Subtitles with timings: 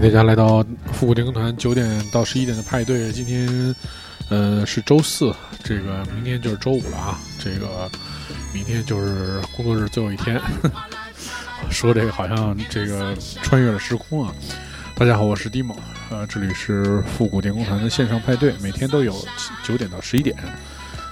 [0.00, 3.12] 大家来到复古电工团九点到十一点的派对。
[3.12, 3.74] 今天，
[4.30, 7.18] 呃，是周四，这个明天就是周五了啊。
[7.38, 7.88] 这个
[8.54, 10.40] 明天就是工作日最后一天。
[11.70, 14.34] 说这个好像这个穿越了时空啊。
[14.96, 19.14] 大家好，我是 d i m o 呃，这里是复古电工团的线上派对，每天都有
[19.62, 20.34] 九点到十一点。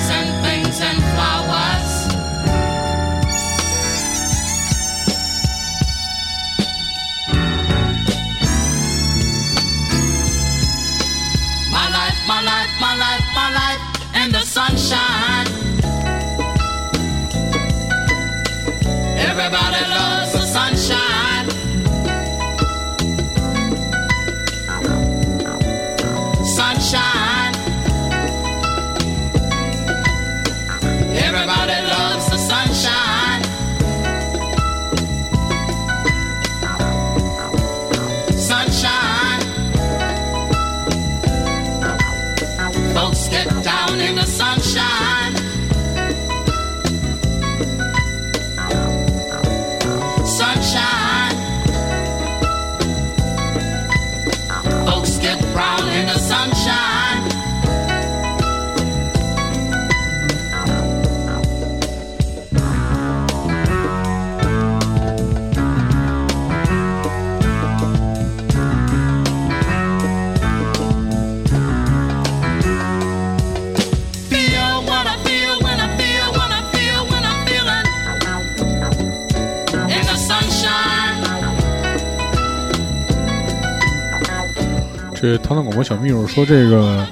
[85.28, 87.06] 这糖糖广播小秘书说，这个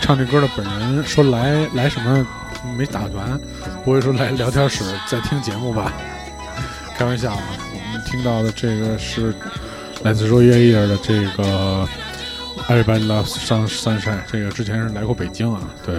[0.00, 2.26] 唱这歌的本人说来来什么
[2.76, 3.40] 没打完，
[3.84, 5.92] 不会说来聊天室在听节目吧？
[6.96, 7.38] 开玩笑啊！
[7.72, 9.32] 我们听到的这个是
[10.02, 11.88] 来自 Roy Ayer 的这个
[12.68, 13.36] Everybody Loves
[13.68, 15.96] Sunshine，这个之前是来过北京啊，对。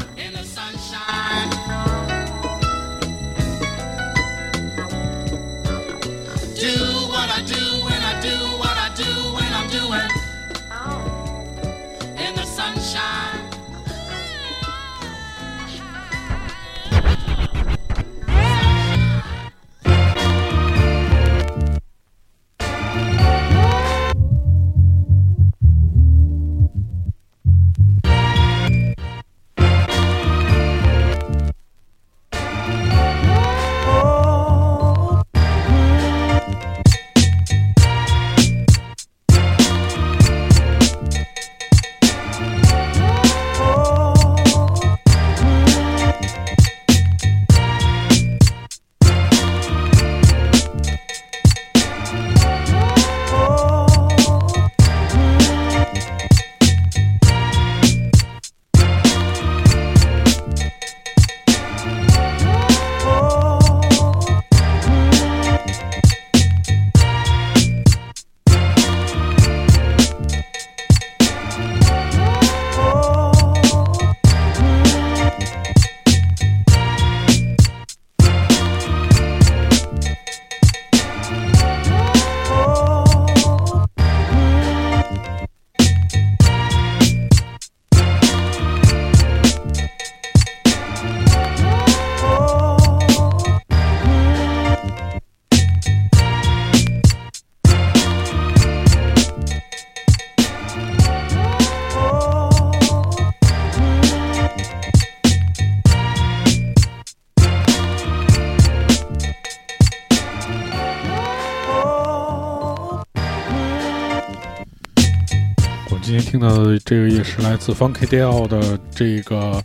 [116.94, 119.60] 这个也是来自 Funky Dale 的这个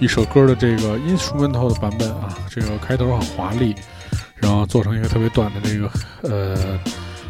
[0.00, 3.72] 一首歌的这个 instrumental 的版本啊，这个开头很华丽，
[4.34, 5.88] 然后做成一个特别短的这个
[6.22, 6.76] 呃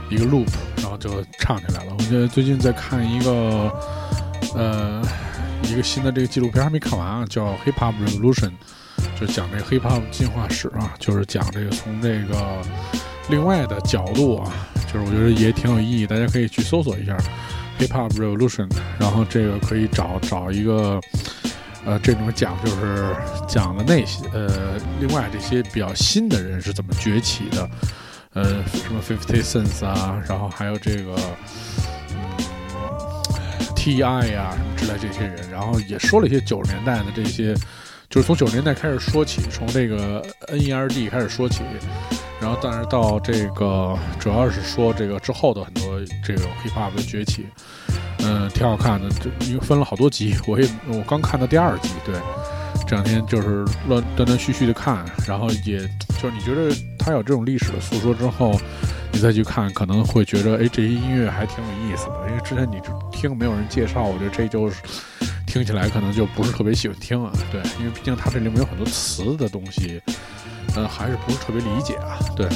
[0.09, 0.49] 一个 loop，
[0.79, 1.93] 然后就唱起来了。
[1.99, 3.71] 我觉得最近在看一个
[4.55, 5.03] 呃
[5.65, 8.53] 一个新的这个纪录片还没看完啊，叫 Hip Hop Revolution，
[9.21, 12.63] 就讲这个 Hip Hop 进化史啊，就是讲这个从这个
[13.29, 14.51] 另外的角度啊，
[14.91, 17.15] 就是我觉得也挺有意义，大家可以去搜索一下。
[17.79, 18.69] Hip Hop Revolution，
[18.99, 21.01] 然后这个可以找找一个，
[21.85, 23.15] 呃，这种讲就是
[23.47, 27.71] 讲的那些呃，另外这些比较新的人是怎么崛起的，
[28.33, 31.15] 呃，什么 Fifty Cents 啊，然后还有这个
[32.11, 32.17] 嗯
[33.75, 34.35] T.I.
[34.35, 37.55] 啊什么之类这些人，然后也说了一些九十年代的这些，
[38.09, 41.09] 就是从九十年代开始说起，从这个 N.E.R.D.
[41.09, 41.63] 开始说起。
[42.41, 47.47] 然后，但是到这个主要是说这个之后的很多这个 hip hop 的崛起，
[48.19, 49.09] 嗯，挺好看的。
[49.11, 52.15] 这因为分了好多集，我也我刚看到第二集，对，
[52.87, 55.79] 这两天就是乱断断续续的看，然后也
[56.21, 58.61] 就是你觉得他有这种历史的诉说之后，
[59.11, 62.29] 你再去看，可能会觉得哎，这些音乐还挺有意思的。
[62.29, 62.81] 因为之前你
[63.11, 64.83] 听没有人介绍，我觉得这就是
[65.47, 67.33] 听起来可能就不是特别喜欢听啊。
[67.51, 70.03] 对，因为毕竟它这里面有很多词的东西。
[70.77, 72.19] 嗯，还是不是特别理解啊？
[72.37, 72.49] 对。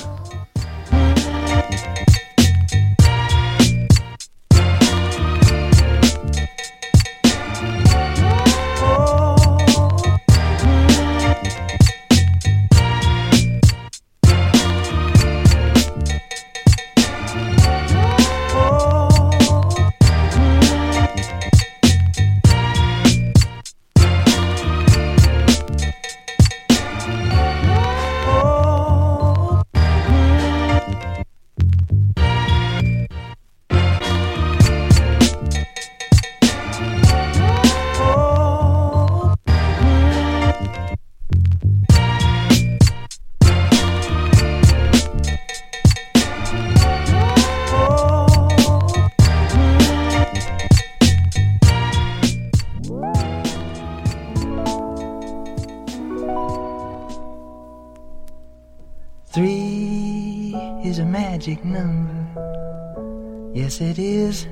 [61.40, 63.50] Magic number.
[63.54, 64.46] Yes, it is.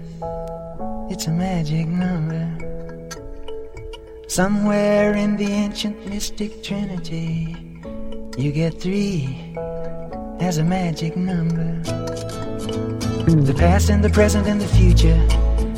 [1.10, 2.48] It's a magic number.
[4.26, 7.54] Somewhere in the ancient mystic trinity,
[8.38, 9.54] you get three
[10.40, 11.78] as a magic number.
[13.48, 15.20] The past and the present and the future,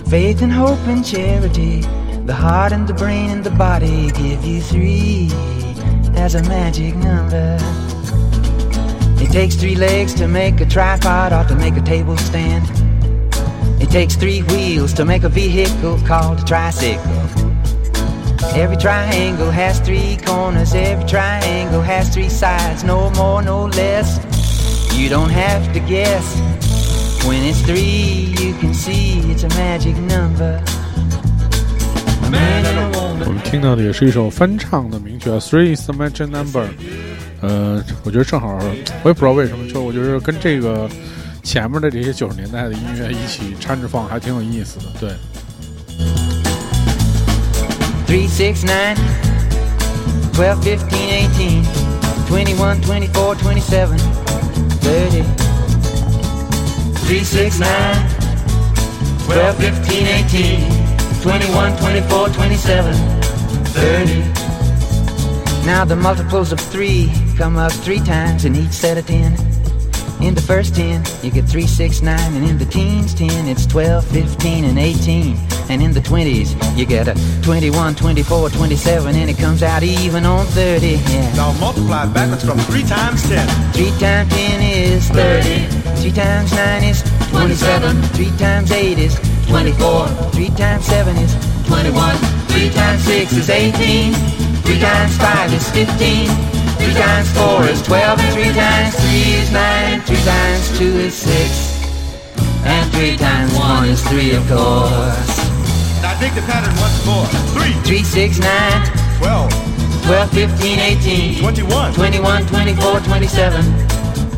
[0.08, 1.80] faith and hope and charity,
[2.24, 5.28] the heart and the brain and the body give you three
[6.14, 7.89] as a magic number.
[9.29, 12.63] It takes three legs to make a tripod or to make a table stand.
[13.81, 17.11] It takes three wheels to make a vehicle called a tricycle.
[18.55, 24.19] Every triangle has three corners, every triangle has three sides, no more, no less.
[24.93, 26.23] You don't have to guess.
[27.27, 30.61] When it's three, you can see it's a magic number.
[33.27, 36.67] 我们听到的也是一首翻唱的名曲啊，Three is the magic number。
[37.40, 38.58] 呃，我觉得正好，
[39.02, 40.88] 我也不知道为什么，就我觉得跟这个
[41.42, 44.86] 前面的这些九十年代的音乐一起掺着放，还挺有意思的。
[45.00, 45.10] 对。
[48.06, 48.96] Three, six, nine,
[50.32, 51.64] twelve, fifteen, eighteen,
[52.26, 53.96] twenty-one, twenty-four, twenty-seven,
[54.80, 55.22] thirty.
[57.06, 58.04] Three, six, nine,
[59.26, 60.66] twelve, fifteen, eighteen,
[61.22, 62.94] twenty-one, twenty-four, twenty-seven,
[63.72, 64.39] thirty.
[65.64, 69.32] Now the multiples of three come up three times in each set of ten.
[70.20, 73.64] In the first ten, you get three, six, nine, and in the teens, ten, it's
[73.64, 75.36] 12, 15, and 18.
[75.70, 80.26] And in the twenties, you get a 21, 24, 27, and it comes out even
[80.26, 80.86] on 30.
[80.86, 81.34] Yeah.
[81.36, 83.46] Now multiply backwards from three times ten.
[83.72, 85.66] Three times ten is 30.
[86.02, 88.02] Three times nine is 27.
[88.14, 89.14] Three times eight is
[89.48, 90.08] 24.
[90.32, 91.32] Three times seven is
[91.66, 92.16] 21.
[92.48, 94.49] Three times six is 18.
[94.70, 96.30] Three times five is 15.
[96.78, 100.94] Three times four is twelve, and three times three is nine, and three times two
[100.94, 101.82] is six,
[102.62, 105.34] and three times one is three, of course.
[106.00, 107.26] Now dig the pattern once more.
[107.50, 108.86] Three, Three, six, nine,
[109.18, 109.50] twelve,
[110.06, 111.92] 12, 15, 18, twenty-one.
[111.92, 113.64] 21, 24, 27,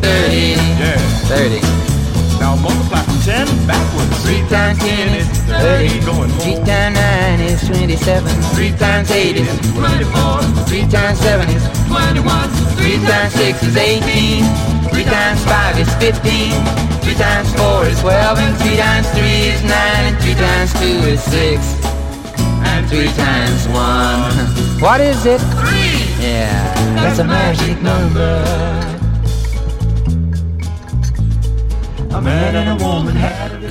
[0.01, 0.37] 30,
[0.81, 0.97] Yeah.
[1.29, 1.82] 30.
[2.43, 4.19] Now multiply from ten backwards.
[4.27, 6.03] Three times ten is 30.
[6.03, 6.67] Going Three forward.
[6.67, 8.27] times nine is 27.
[8.59, 9.47] Three times eight is
[9.79, 10.67] 24.
[10.67, 12.19] Three times seven is 21.
[12.75, 14.43] Three times six is 18.
[14.91, 16.51] Three times five is fifteen.
[17.07, 20.99] Three times four is twelve, and three times three is nine, and three times two
[21.15, 21.63] is six,
[22.67, 24.35] and three times one.
[24.83, 25.41] What is it?
[25.63, 25.95] Three.
[26.19, 29.02] Yeah, that's a magic number.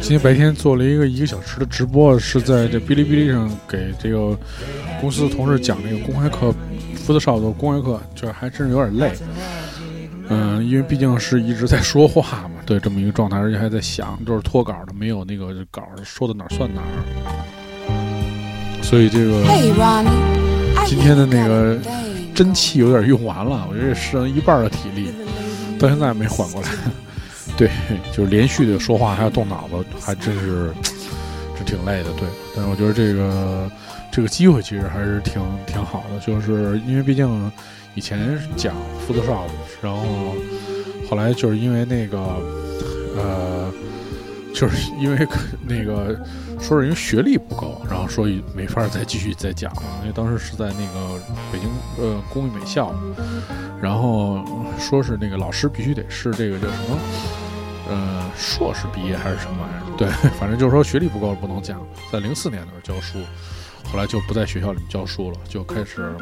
[0.01, 4.35] 今天白天做了一个一个小时的直播，是在这哔哩哔哩上给这个
[4.99, 6.51] 公司的同事讲这个公开课
[7.05, 9.11] ，Photoshop 的公开课，这还真是有点累。
[10.27, 16.87] 嗯，因为毕竟是一直在说话嘛，对这么一个状态，而且还在想，就是脱稿的，没有那个稿说的哪儿算哪儿。
[18.81, 19.43] 所以这个
[20.87, 21.77] 今天的那个
[22.33, 25.09] 真气有点用完了，我觉得剩一半的体力，
[25.77, 26.69] 到现在没缓过来。
[27.57, 27.69] 对，
[28.11, 30.73] 就是连续的说话还要动脑子，还真是
[31.57, 32.11] 是挺累的。
[32.13, 33.71] 对，但是我觉得这个
[34.11, 37.51] 这个机会其实还是挺挺好的，就是因为毕竟
[37.93, 38.75] 以前讲
[39.07, 39.47] Photoshop，
[39.81, 40.35] 然后
[41.09, 42.17] 后来就是因为那个
[43.15, 43.71] 呃，
[44.53, 45.27] 就是因为
[45.67, 46.19] 那个
[46.59, 49.83] 说是因为学历不够，然后所以没法再继续再讲了。
[50.01, 51.19] 因为当时是在那个
[51.51, 52.93] 北京呃工艺美校，
[53.81, 54.43] 然后
[54.79, 56.97] 说是那个老师必须得是这个叫什么
[57.91, 59.97] 呃硕士毕业还是什么玩意儿？
[59.97, 60.07] 对，
[60.39, 61.79] 反正就是说学历不够不能讲。
[62.11, 63.19] 在零四年的时候教书，
[63.91, 66.15] 后来就不在学校里面教书了，就开始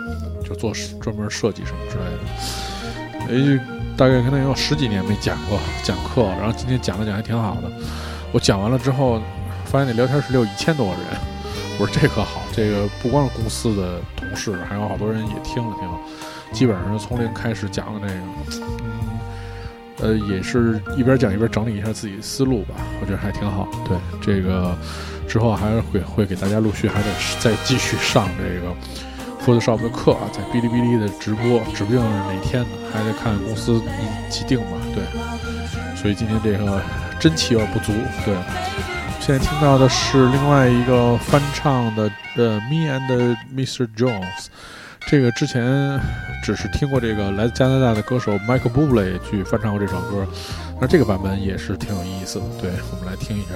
[0.44, 3.58] 就做专门设计什么之类的。
[3.58, 3.60] 诶，
[3.96, 7.72] 大概可能有十几年没讲过讲课，然后今天讲了讲还挺好的。
[8.32, 9.22] 我讲完了之后，
[9.66, 11.04] 发现那聊天室里有一千多个人，
[11.80, 15.90] 我说这可好，这个不光是公司的同事，还有好多人也听了听，
[16.52, 18.20] 基本上从零开始讲的这个，
[20.01, 23.68] 呃，也是一边讲一边整理一下自己的思路吧，我觉得还挺好。
[23.88, 24.75] 对，这个
[25.27, 27.08] 之后还是会会给大家陆续还得
[27.39, 28.74] 再继续上这个
[29.46, 34.77] Photoshop 的课啊，在哔哩哔哩的直播，指不定是哪天呢，还得看公司一起定吧。
[34.94, 35.03] 对，
[35.96, 36.82] 所以今天这个
[37.20, 37.91] 真气有点不足。
[38.25, 38.36] 对，
[39.20, 43.88] 现在听到的是另外一个翻唱的呃《Me and Mr.
[43.96, 44.22] Jones》，
[45.10, 46.00] 这个之前
[46.44, 50.24] 只是听过这个来自加拿大的歌手 Michael Bublé 去翻唱过这首歌，
[50.80, 52.46] 那这个版本也是挺有意思的。
[52.62, 53.56] 对，我们来听一下，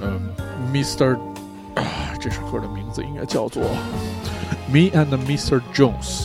[0.00, 0.20] 嗯、
[0.72, 1.16] Mr.
[1.76, 1.84] 啊，
[2.20, 3.62] 这首歌的名字应该叫做
[4.68, 5.62] 《Me and Mr.
[5.72, 6.24] Jones》。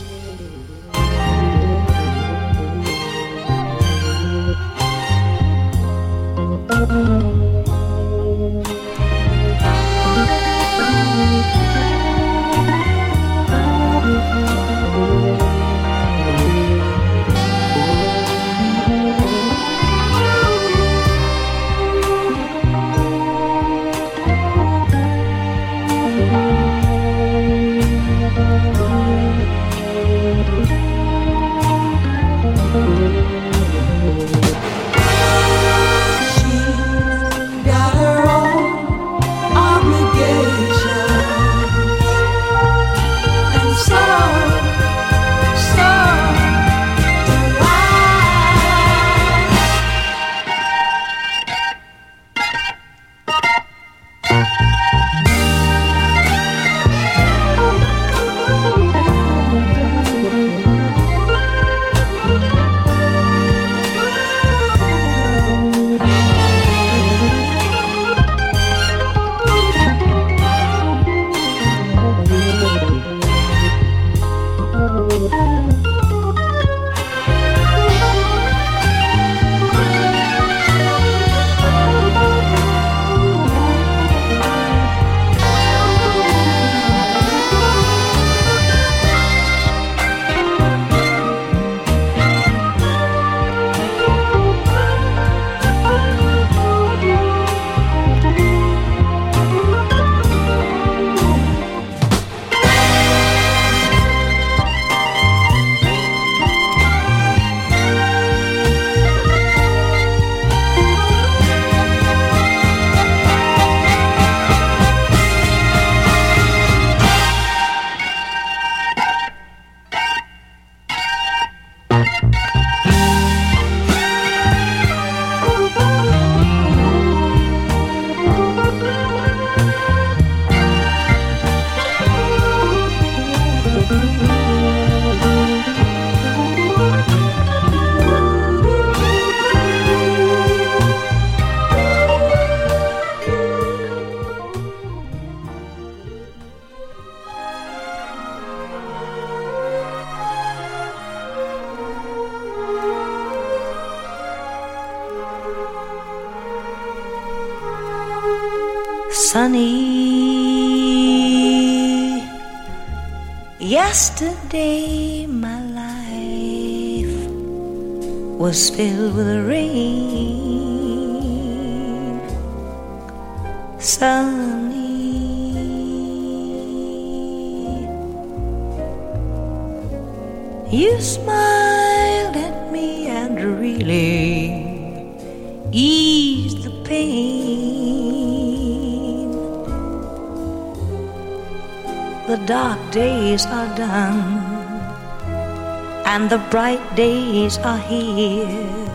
[196.12, 198.88] And the bright days are here.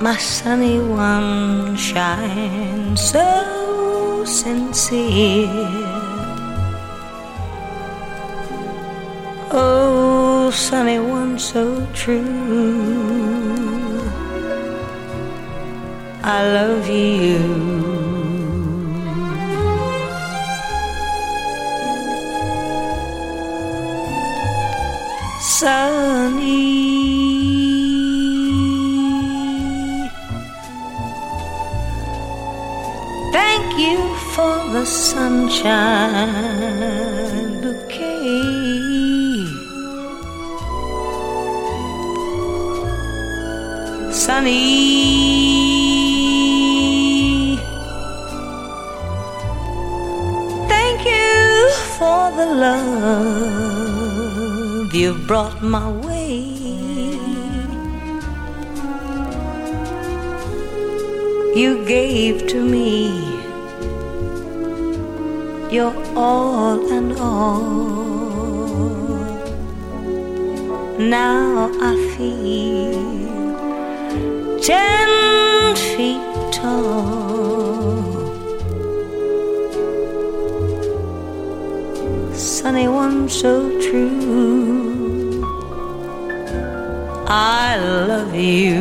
[0.00, 5.48] My sunny one shines so sincere.
[9.50, 12.94] Oh, sunny one so true.
[16.22, 17.93] I love you.
[25.64, 26.60] Sunny.
[33.32, 33.98] Thank you
[34.34, 36.02] for the sunshine
[37.62, 39.46] bouquet.
[44.12, 44.84] Sunny.
[50.68, 53.63] Thank you for the love
[54.94, 56.44] you've brought my way.
[61.60, 63.08] You gave to me
[65.70, 68.04] your all and all.
[70.98, 72.94] Now I feel
[74.60, 78.04] ten feet tall.
[82.32, 84.23] Sunny one so true.
[87.36, 88.78] I love you.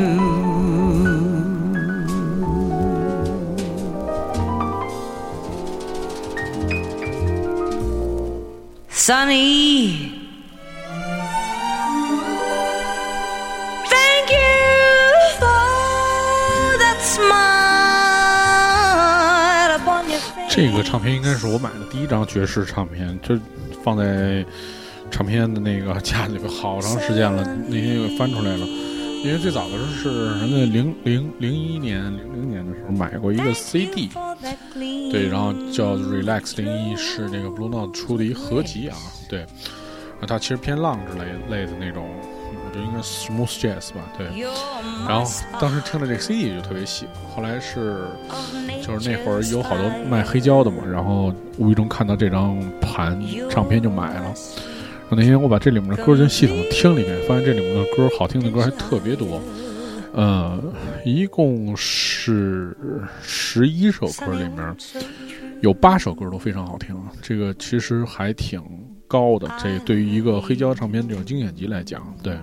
[8.89, 10.11] Sunny.
[13.89, 14.61] Thank you
[15.39, 17.31] for that smile
[19.79, 20.53] upon your face.
[20.55, 23.35] 这个唱片应该是我买的第一张爵士唱片，就
[23.83, 24.45] 放在
[25.13, 28.65] 唱片的那个架里边好长时间了，那天又翻出来了。
[29.23, 34.09] 因为最早的时候是人家零零零一年、零零年的时候买过一个 CD，
[35.11, 38.97] 对，然后叫 Relax 零一，是那个 Blue Note 出的一合集啊，
[39.29, 39.45] 对，
[40.19, 44.27] 那它其实偏浪之类类的那种，我觉得应该 Smooth Jazz 吧，对。
[45.07, 48.07] 然后当时听了这个 CD 就特别喜欢，后来是
[48.85, 53.17] 就是那会儿有好多卖黑胶的嘛，然后无意中看到这张盘
[53.49, 54.33] 唱片就买了。
[55.15, 59.41] 那天我把这里面的歌就系统听了一遍，发现这里面的歌好听的歌还特别多，
[60.13, 60.61] 呃，
[61.05, 62.75] 一共是
[63.21, 64.75] 十一首歌里面
[65.61, 68.61] 有八首歌都非常好听，这个其实还挺
[69.07, 69.49] 高的。
[69.61, 72.35] 这对于一个黑胶唱片这种经典集来讲，对。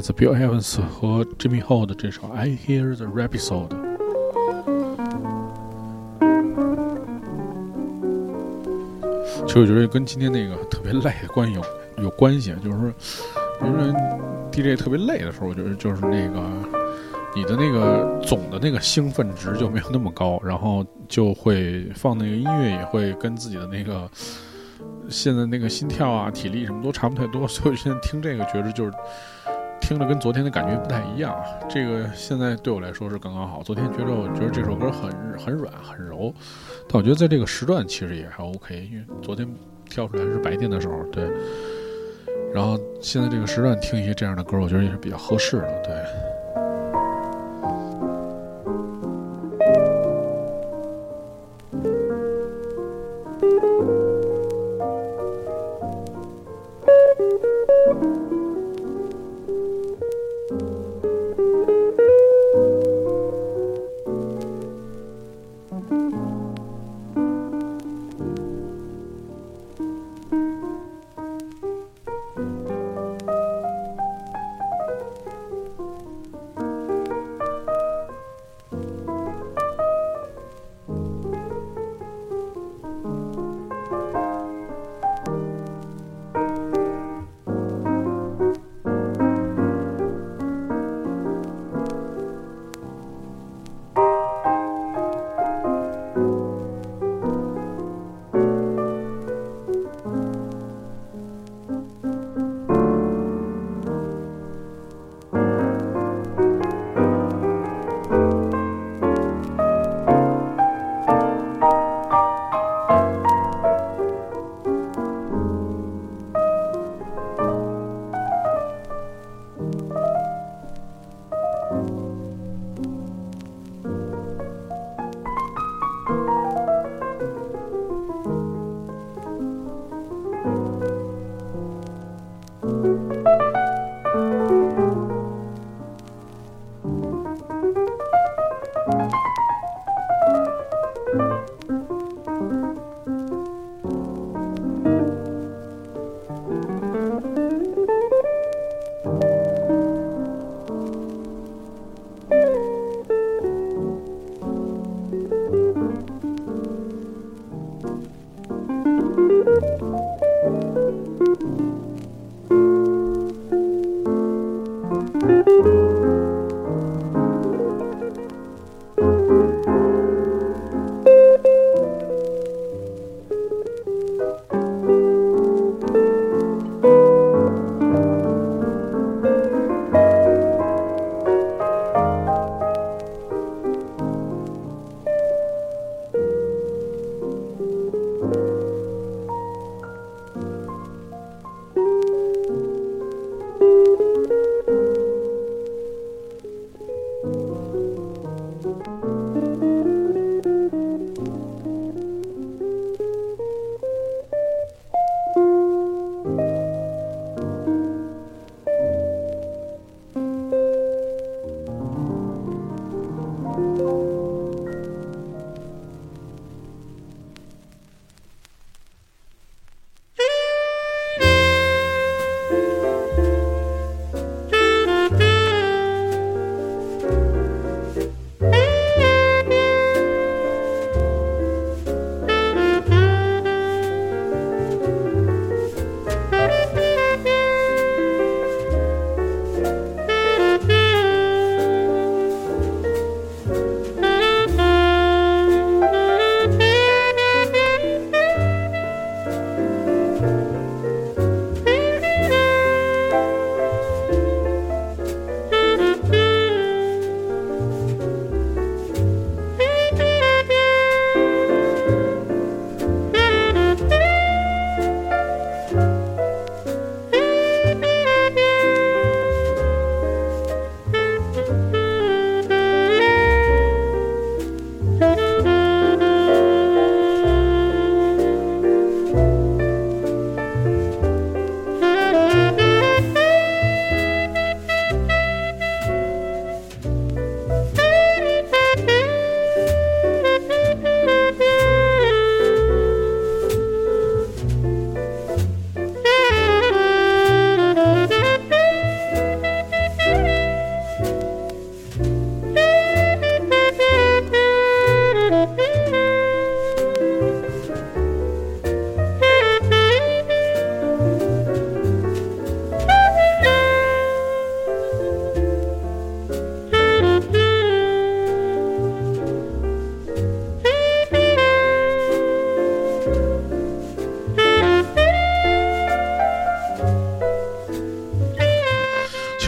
[0.00, 3.68] 来自 Bill Evans 和 Jimmy Hall 的这首《I Hear the Rhapsody》。
[9.46, 12.90] 其实我觉得跟今天那个特别累的关系有有关系，就是说，
[13.60, 13.92] 因为
[14.50, 16.42] DJ 特别累的时候，我觉得就是那个
[17.36, 24.10] 你的那个总的那个兴奋值就没有那么高，然后就会放那个音乐也会跟自己的那个
[25.10, 28.92] 现在那个心跳啊、体力什么都差不太多，所以现在听这个觉得就是
[29.90, 31.44] 听着跟昨天的感觉不太一样啊。
[31.68, 36.32] 这个现在对我来说是刚刚好，昨天觉得我觉得这首歌很很软很柔，
[36.88, 39.52] 但我觉得在这个时段其实也还 OK，因为昨天
[39.86, 41.28] 跳出来是白天的时候，对。
[42.54, 46.39] 然后现在这个时段听一些这样的歌，我觉得也是比较合适的，对。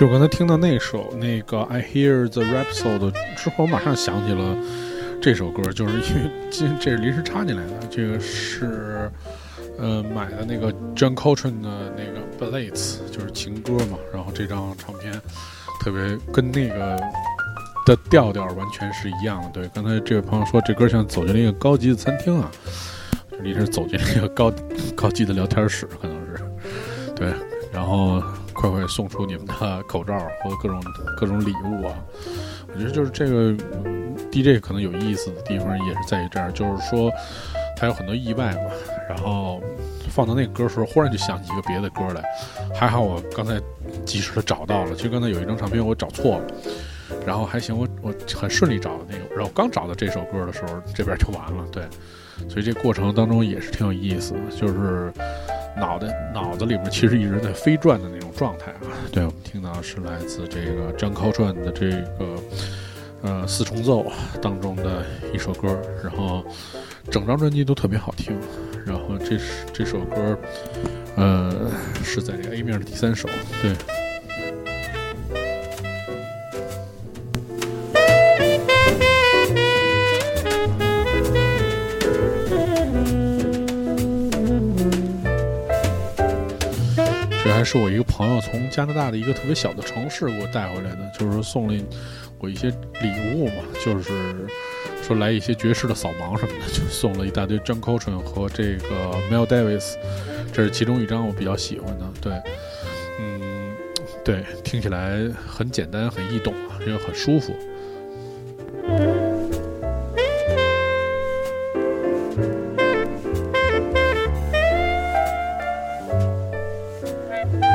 [0.03, 4.57] 就我刚才听到那首那个《I Hear the Rhapsody》之后，我马上想起了
[5.21, 9.09] 这首歌，就是因为今这是临时插进来的，这个是
[9.79, 12.19] 呃买的那个 John Coltrane 的那个
[12.53, 13.97] 《Blades，》，就是情歌嘛。
[14.13, 15.13] 然后这张唱片
[15.81, 17.01] 特别跟那个
[17.87, 19.51] 的调调完全是一样的。
[19.53, 22.51] 对，刚才这位朋友说这歌像走进了一个高级的餐厅啊，
[23.41, 24.53] 你是走进了一个高
[24.97, 26.43] 高级的聊天室，可能是
[27.15, 27.33] 对。
[27.73, 28.21] 然后
[28.63, 30.81] 快快送出你们的口罩和各种
[31.17, 31.95] 各种礼物啊！
[32.73, 33.53] 我觉得就是这个
[34.31, 37.11] DJ 可能有意思的地方也是在于这儿，就是说
[37.77, 38.71] 它有很多意外嘛。
[39.09, 39.61] 然后
[40.09, 42.23] 放到那个歌时候，忽然就想起一个别的歌来，
[42.73, 43.61] 还好我刚才
[44.07, 44.95] 及时的找到了。
[44.95, 46.47] 其实刚才有一张唱片我找错了，
[47.27, 49.35] 然后还行，我我很顺利找到那个。
[49.35, 51.67] 然后刚找到这首歌的时候，这边就完了。
[51.73, 51.83] 对，
[52.49, 55.13] 所以这过程当中也是挺有意思的，就是。
[55.75, 58.93] 脑袋脑子里面其实一直在飞转的那种状态啊。
[59.11, 62.39] 对，我们听到是来自这个张靠传的这个
[63.23, 64.05] 呃四重奏
[64.43, 66.45] 当中的一首歌，然后
[67.11, 68.39] 整张专辑都特别好听。
[68.85, 70.39] 然后这是这首歌，
[71.17, 71.71] 呃
[72.05, 73.27] 是在这个 A 面的第三首。
[73.63, 73.73] 对。
[87.65, 91.85] 是我一个朋友从加拿大的一个特别小的城市给我带回来的，就是说送了
[92.39, 92.69] 我一些
[93.01, 94.49] 礼物嘛，就是
[95.03, 99.95] 说来一些爵士的扫盲什么的，就送了一大堆 John Coltrane 和这个 Mel Davis，
[100.53, 102.07] 这是其中一张我比较喜欢的。
[102.21, 102.33] 对，
[103.21, 103.75] 嗯，
[104.25, 107.55] 对，听起来很简单，很易懂啊，因为很舒服。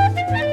[0.08, 0.47] Me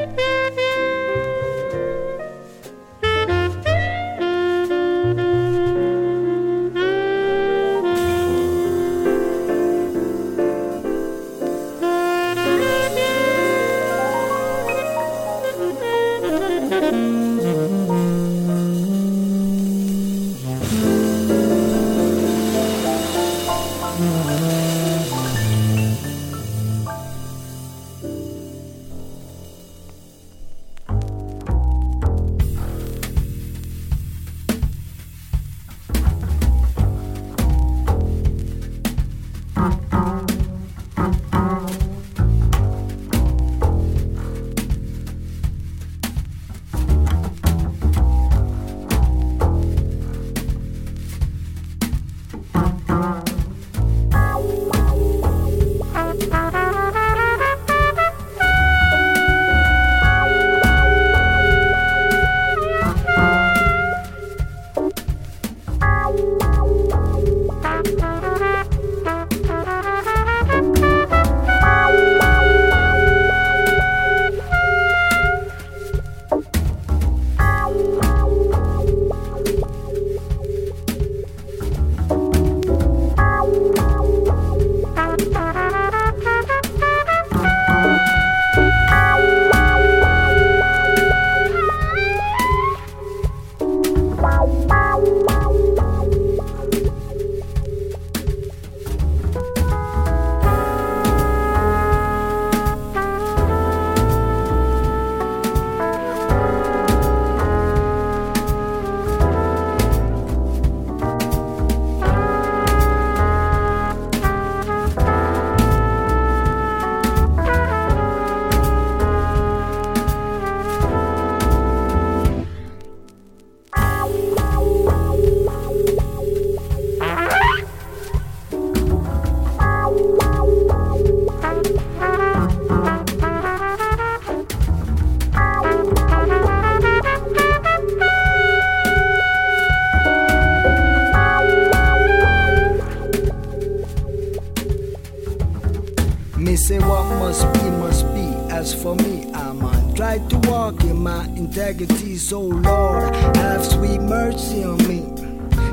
[151.45, 152.17] integrity.
[152.17, 155.01] So, Lord, have sweet mercy on me.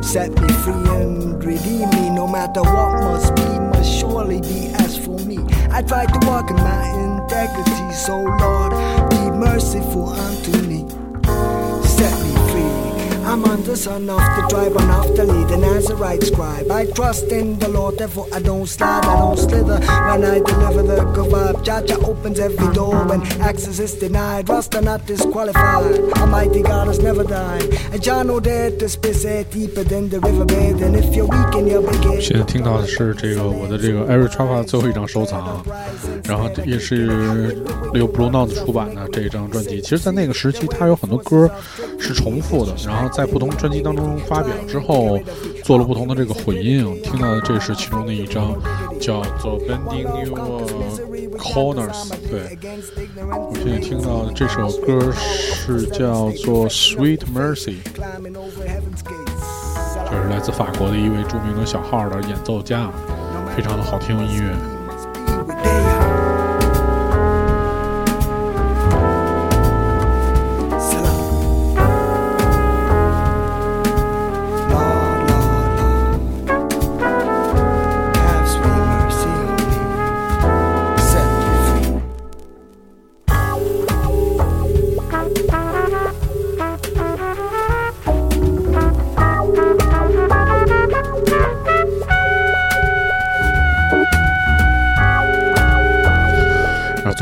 [0.02, 2.10] Set me free and redeem me.
[2.10, 4.68] No matter what must be, must surely be.
[4.84, 5.38] As for me,
[5.70, 7.92] I try to walk in my integrity.
[7.94, 8.72] So, Lord,
[9.10, 11.01] be merciful unto me.
[32.20, 35.64] 现在听到的是这个我的这个 Eric Trevor 最后一张收藏，
[36.24, 37.56] 然后也是
[37.94, 39.80] 由 Blue Note 出版的这一张专辑。
[39.80, 41.50] 其实，在那个时期，他有很多歌。
[42.02, 45.18] 是重复的，然后在不同专辑当中发表之后，
[45.62, 47.00] 做了不同的这个混音。
[47.02, 48.54] 听到的这是其中的一张，
[49.00, 50.36] 叫做 Bending Your
[51.38, 52.10] Corners。
[52.28, 52.58] 对，
[53.16, 57.76] 我现在听到的这首歌是叫做 Sweet Mercy。
[60.10, 62.90] 这是来自法国的一位著名的小号的演奏家，
[63.56, 64.81] 非常的好听音乐。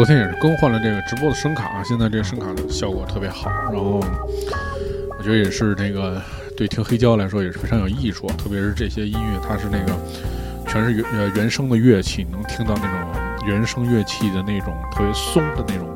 [0.00, 4.02] 昨天也是更换了这个直播的声卡，啊现在这个声卡的效果特别好，然后
[5.18, 6.18] 我觉得也是这个
[6.56, 9.92] 对听黑胶来说也是非常有艺术，特别是这些音乐，它是那个
[10.66, 15.86] 全是原呃原声的乐器，能听到那种原声乐器的那种特别松的那种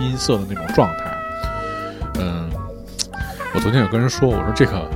[0.00, 1.04] 音色的那种状态。
[2.20, 2.50] 嗯，
[3.54, 4.86] 我昨天有跟人说，我说这个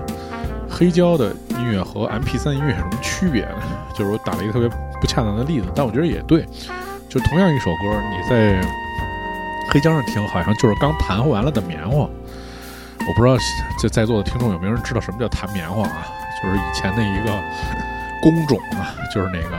[0.69, 3.63] 黑胶的音乐和 MP3 音乐有什么区别呢？
[3.97, 4.69] 就是我打了一个特别
[5.01, 6.47] 不恰当的例子，但我觉得也对。
[7.11, 8.65] 就同样一首歌，你在
[9.69, 12.09] 黑胶上听，好像就是刚弹完了的棉花。
[13.01, 13.37] 我不知道
[13.81, 16.07] 这在座的听众有没有人知道什么叫弹棉花啊？
[16.41, 17.43] 就是以前的一个
[18.23, 19.59] 工种啊，就是那个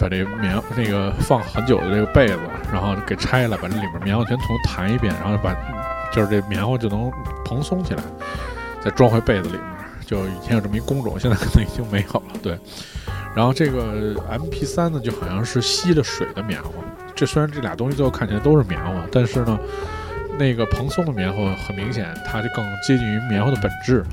[0.00, 2.40] 把这棉那个放很久的这个被子，
[2.72, 5.54] 然后给拆了，把这里面棉花全重弹一遍，然后把
[6.12, 7.08] 就是这棉花就能
[7.44, 8.02] 蓬松起来，
[8.84, 9.62] 再装回被子里面。
[10.04, 12.26] 就以前有这么一工种，现在可能已经没有了。
[12.42, 12.58] 对。
[13.34, 16.70] 然后这个 M P 三呢，就好像是吸了水的棉花。
[17.14, 19.58] 这虽然这俩东西最后看起来都是棉花，但是呢，
[20.38, 24.04] 那个蓬松的棉花很明显，它就更接近于棉花的本质。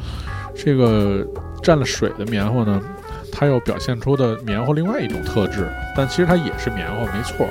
[0.55, 1.25] 这个
[1.63, 2.81] 沾了水的棉花呢，
[3.31, 7.47] 它又表现出的棉花另外一种特质，但其实它也是棉花，没错。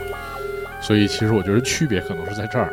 [0.81, 2.73] 所以其实我觉得区别可能是在这儿。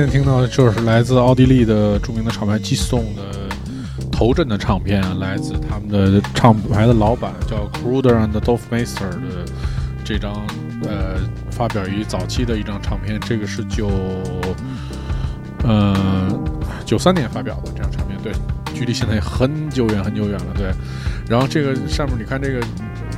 [0.00, 3.50] 现在听到的就是来自奥地利的著名的厂牌 G Song 的
[4.10, 9.44] 头阵的唱片，来自他们的厂牌的老板叫 Kruder and Dorfmeister 的
[10.02, 10.32] 这张
[10.84, 11.20] 呃
[11.50, 13.90] 发表于早期的一张唱片，这个是九
[15.64, 15.94] 呃
[16.86, 18.32] 九三年发表的这张唱片，对，
[18.72, 20.46] 距离现在很久远很久远了。
[20.56, 20.72] 对，
[21.28, 22.60] 然后这个上面你看这个，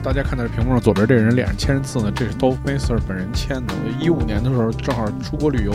[0.03, 3.73] 大家看到屏幕上左边这人脸上签着字呢，这是 Dolph Master 本人签的。
[3.73, 5.73] 我一五年的时候正好出国旅游，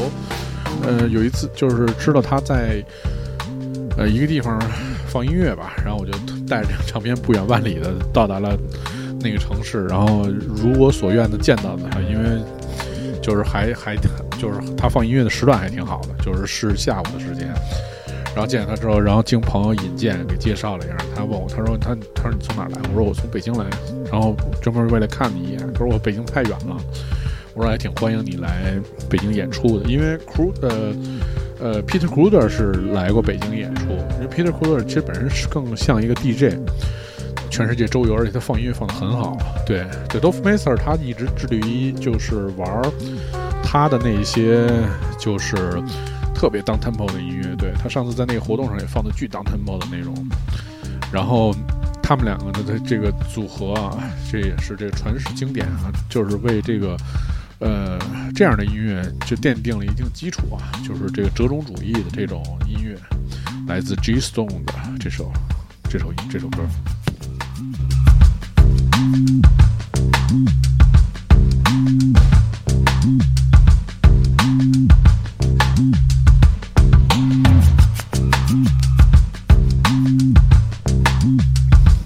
[0.83, 2.83] 呃，有一次就是知道他在
[3.97, 4.59] 呃一个地方
[5.07, 6.11] 放音乐吧，然后我就
[6.47, 8.57] 带着这张唱片不远万里的到达了
[9.19, 12.41] 那个城市，然后如我所愿的见到他，因为
[13.21, 13.95] 就是还还
[14.39, 17.47] 就是他放音乐的时段还挺好的，就是是下午的时间。
[18.35, 22.79] 然后见他之后，然后经朋友引荐给介绍了一下，他问我，他说他他说你从哪来？
[22.93, 23.65] 我说我从北京来，
[24.11, 25.73] 然后专门为了看你一眼。
[25.73, 26.77] 他说我北京太远了，
[27.57, 28.79] 我说还挺欢迎你来
[29.09, 30.93] 北京演出的，因为 Cru 呃
[31.59, 36.55] 呃 Peter Cruder 是来过北京演出，因为 Peter Cruder 其实本身是更像一个 DJ，
[37.49, 39.35] 全世界周游，而且他放音乐放得很好。
[39.65, 42.67] 对，对 Dolph Master 他一直致力于就是玩
[43.63, 44.69] 他的那一些
[45.17, 45.81] 就是
[46.35, 47.55] 特别当 tempo 的音乐。
[47.57, 50.13] 对他上次在那个活动上也放的巨当 tempo 的内容，
[51.11, 51.51] 然后
[52.03, 53.97] 他们两个的这个组合啊，
[54.31, 56.95] 这也是这个传世经典啊，就是为这个
[57.59, 57.99] 呃
[58.35, 62.95] 这样的音乐就奠定了一定基础啊，就是这个折中主义的这种音乐，
[63.67, 65.31] 来自 G Stone 的这首
[65.89, 66.59] 这首这首歌。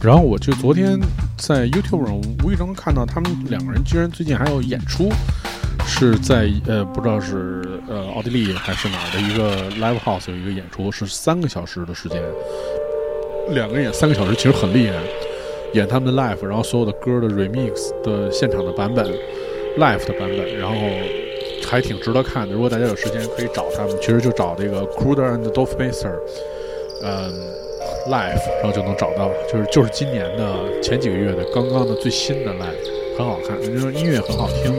[0.01, 0.99] 然后我就昨天
[1.37, 5.11] 在 YouTube 上无意中看到他们两个人居然最近还有演出，
[5.93, 12.21] 是在呃不知道是呃奥地利还是哪儿的一个 Live House 有一个演出，是三个小时的时间，
[13.49, 14.95] 两个人演三个小时，其实很厉害，
[15.73, 19.05] 演他们的 Live，然后所有的歌的 Remix 的现场的版本
[19.77, 20.75] ，Live 的版本，然后
[21.67, 22.53] 还挺值得看的。
[22.53, 26.17] 如果大家有时间可以找他们，其实就找这个 Cruder and Dolph Master，
[27.03, 27.51] 嗯。
[28.07, 34.73] Live，然后就能找到，就是就是今年的前几个月的刚刚的最新的 Live，很好看，就是音乐很好听。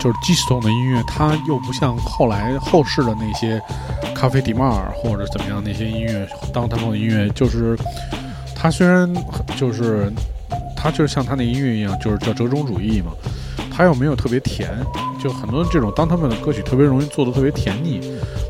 [0.00, 3.60] 就是 G Stone 的音乐，它又不像后来后世的那些
[4.14, 7.76] 咖啡迪马尔或者怎么样那些音乐，当他们的音乐，就是
[8.56, 9.12] 它虽然
[9.56, 10.10] 就是
[10.74, 13.12] 它就是像他那音乐一样，就是叫折中主义嘛，
[13.70, 14.70] 它又没有特别甜，
[15.22, 18.00] 就很多这种当他们的歌曲特别容易做的特别甜腻，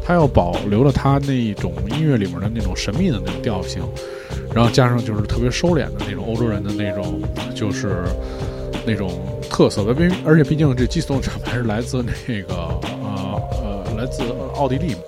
[0.07, 3.83] 它又保留了它那一种音乐里面的那种神秘的那种调性，
[4.55, 7.21] 然后加上就是特别收敛的那种欧洲人的那种
[7.55, 8.05] 就是
[8.87, 9.11] 那种
[9.61, 14.23] 特色的，毕而且毕竟这 G Stone 厂牌是来自那个呃呃来自
[14.55, 15.01] 奥地利嘛，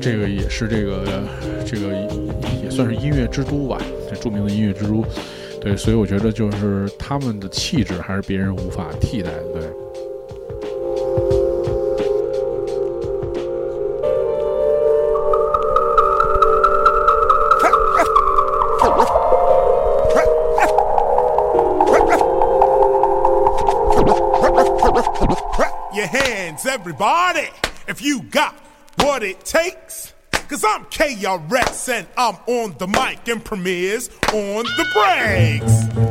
[0.00, 1.24] 这个也是这个
[1.66, 1.88] 这个
[2.62, 3.76] 也算是音乐之都吧，
[4.08, 5.04] 这著名的音乐之都。
[5.60, 9.42] 对，所以我觉得就是他们的气质还是别人无法替代的。
[9.54, 9.83] 对。
[26.74, 27.48] Everybody,
[27.86, 28.52] if you got
[28.96, 30.12] what it takes.
[30.48, 36.03] Cause I'm KRS and I'm on the mic and premieres on the breaks.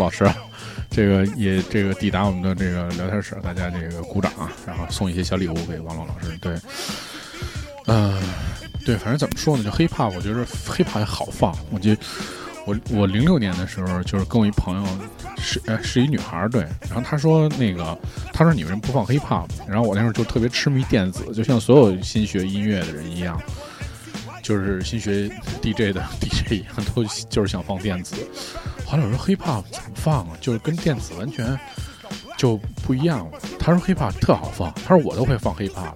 [0.00, 0.28] 老师，
[0.90, 6.36] 这个也这个抵达我们的这个聊天室，大家这个鼓掌啊，然后送一些小礼物给王龙老师。
[6.38, 6.58] 对，
[7.86, 8.20] 嗯、
[8.84, 11.56] 对，反正怎么说呢，就 hiphop，我觉得 hiphop 也好放。
[11.70, 12.00] 我记得
[12.64, 14.98] 我我零六年的时候，就是跟我一朋友
[15.38, 17.96] 是呃是一女孩，对，然后她说那个
[18.32, 23.40] 她说你们不放 hiphop，然后我那时候就特别痴迷电子，就像所有新学音乐的人一样。
[24.42, 25.30] 就是新学
[25.62, 28.16] DJ 的 DJ 一样，都就是想放电子。
[28.90, 30.36] 后来我说 hiphop 怎么放啊？
[30.40, 31.56] 就是跟电子完全
[32.36, 33.38] 就不一样了。
[33.56, 35.92] 他说 hiphop 特好放，他说我都会放 hiphop，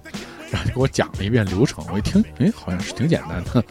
[0.49, 1.85] 然后就给我讲了一遍流程。
[1.91, 3.61] 我一听，哎，好像是挺简单的，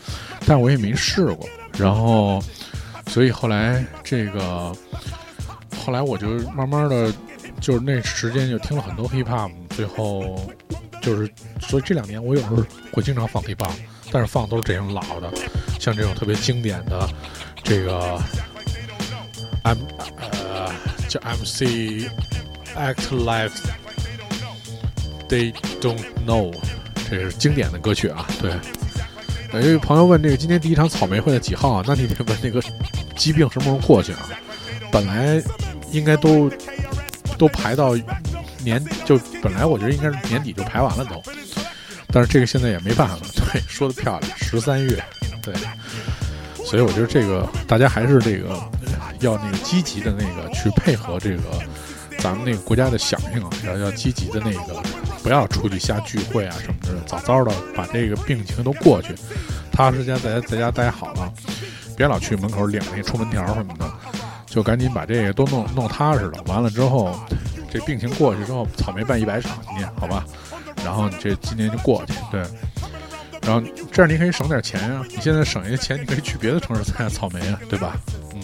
[0.47, 1.49] 但我也没试过。
[1.79, 2.39] 然后，
[3.07, 4.77] 所以后来这个，
[5.83, 7.11] 后来我就慢慢的，
[7.63, 10.39] 就是那时间就听了很多 hiphop，最后
[11.01, 12.63] 就是，所以这两年我有时候
[12.93, 13.73] 会经常放 hiphop。
[14.13, 15.33] 但是放都是这种老的，
[15.81, 17.09] 像这种特别经典的，
[17.65, 18.17] 这个
[19.65, 20.73] M 呃
[21.09, 22.09] 叫 MC
[22.77, 23.55] Act Life，They
[25.81, 26.55] Don't Know，
[27.11, 28.27] 这是经典的歌曲啊。
[28.41, 28.53] 对，
[29.53, 31.85] 呃有一朋友问这个今天第一场草莓会在几号啊？
[31.87, 32.63] 那你得问那个
[33.17, 34.29] 疾病什么时候过去啊？
[34.93, 35.43] 本来
[35.91, 36.51] 应该都
[37.39, 37.97] 都排到
[38.63, 41.23] 年，就本来我觉得应该是年底就排完了都。
[42.09, 45.03] 但是这个现在也没办法，对，说的漂亮，十三月，
[45.43, 45.53] 对，
[46.65, 48.59] 所以我觉得这个大家还是这个
[49.21, 51.43] 要那个积极的那个去配合这个
[52.19, 54.83] 咱们那个国家的响应，要要积极的那个
[55.23, 59.15] 不要出去瞎聚会啊什么的，早早的把这个病情都过去，
[59.71, 61.33] 踏实间在家在家待好了，
[61.97, 63.91] 别老去门口领那出门条什么的，
[64.47, 66.43] 就赶紧把这个都弄弄踏实了。
[66.47, 67.19] 完了之后，
[67.71, 70.25] 这病情过去之后，草莓办一百场，今天好吧？
[70.85, 72.43] 然后你这今年就过去，对，
[73.47, 77.97] 然后这样你可以省点钱呀、你现在省一些钱，你可以去别的城市参加草莓啊，对吧？
[78.35, 78.41] 嗯，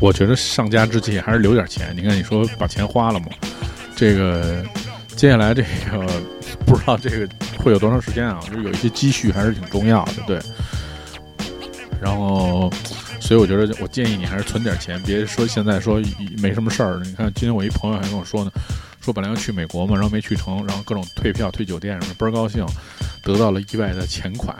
[0.00, 1.94] 我觉得上家之际还是留点钱。
[1.96, 3.26] 你看，你说把钱花了吗？
[3.96, 4.64] 这个
[5.16, 6.06] 接下来这个
[6.66, 8.40] 不知道这个会有多长时间啊？
[8.44, 10.38] 就是有一些积蓄还是挺重要的，对。
[12.00, 12.70] 然后，
[13.20, 16.02] 所以我觉得我建议你还是存点钱，别说现在说
[16.38, 17.00] 没什么事儿。
[17.04, 18.50] 你看，今天我一朋友还跟我说呢，
[19.00, 22.66] 说本来要去美国嘛，然后没去成，然后各种退票、退酒店什么，倍儿高兴，
[23.22, 24.54] 得到了意外的钱款。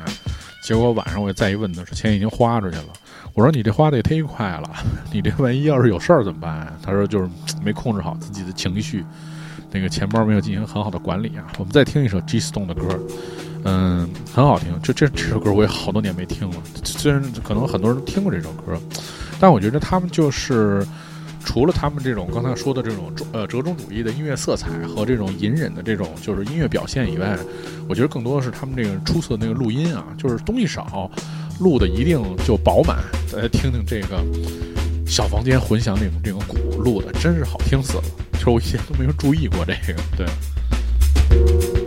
[0.63, 2.87] 结果晚上我再一问他，说钱已经花出去了。
[3.35, 4.71] 我说你这花的也忒快了，
[5.13, 6.73] 你这万一要是有事儿怎么办呀？
[6.83, 7.29] 他说就是
[7.63, 9.05] 没控制好自己的情绪，
[9.75, 11.45] 那个钱包没有进行很好的管理啊。
[11.59, 12.99] 我们再听一首 G Stone 的歌，
[13.65, 14.69] 嗯，很好听。
[14.81, 18.81] 这这这首歌我也好多年没听了，虽然可能很多人都听过这首歌，
[19.41, 20.87] 但我觉得他们就是
[21.45, 27.37] 除了他们这种刚才说的这种呃折中主义的音乐色彩和这种隐忍的这种就是音乐表现以外，
[27.89, 31.11] 我觉得更多的是他们这个出色那个录音啊，就是东西少，
[31.59, 32.99] 录的一定就饱满。
[33.33, 34.25] 大家听听这个
[35.07, 41.84] 小房间混响这种这个鼓录的真是好听死了，就是我以前都没有注意过这个，对。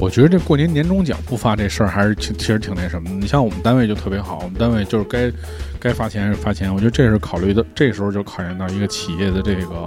[0.00, 3.14] 我觉得这过年年终奖不发这事儿还是挺其实挺那什么的。
[3.14, 5.30] 你像我们单位就特别好，我们单位就是该
[5.78, 6.72] 该发钱还是发钱。
[6.72, 9.86] 我觉得这是考虑的，这时候就考验到一个企业的这个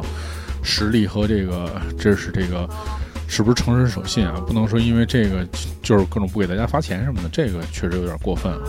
[0.62, 2.70] 实力和这个这是这个
[3.28, 4.40] 是不是诚实守信啊？
[4.46, 5.44] 不能说因为这个
[5.82, 8.60] 就是各种不给大家发钱什么的，这个确实有点过分啊。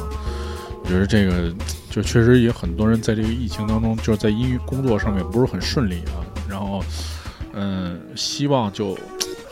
[0.83, 1.55] 我觉得这个
[1.91, 6.25] 就确实也很多人在这个疫情当中，就是在因工作上面不是很顺利啊。
[6.49, 6.83] 然后，
[7.53, 8.99] 嗯，希望就。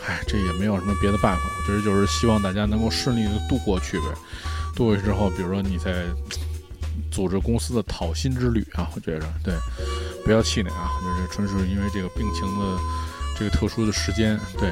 [0.05, 4.05] 哎，这也没有什么别的办法，我觉得就是希望大家能够顺利的度过去呗。
[4.75, 6.05] 度过去之后，比如说你在
[7.11, 9.53] 组织公司的讨薪之旅啊，我觉着对，
[10.25, 12.77] 不要气馁啊，就是纯属因为这个病情的
[13.37, 14.71] 这个特殊的时间，对。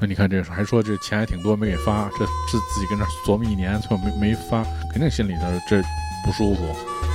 [0.00, 4.62] 那你看这还说这钱还挺多没给发，这自自己跟这琢磨一年，最后没没发，
[4.92, 5.82] 肯定心里头这
[6.24, 7.07] 不舒服。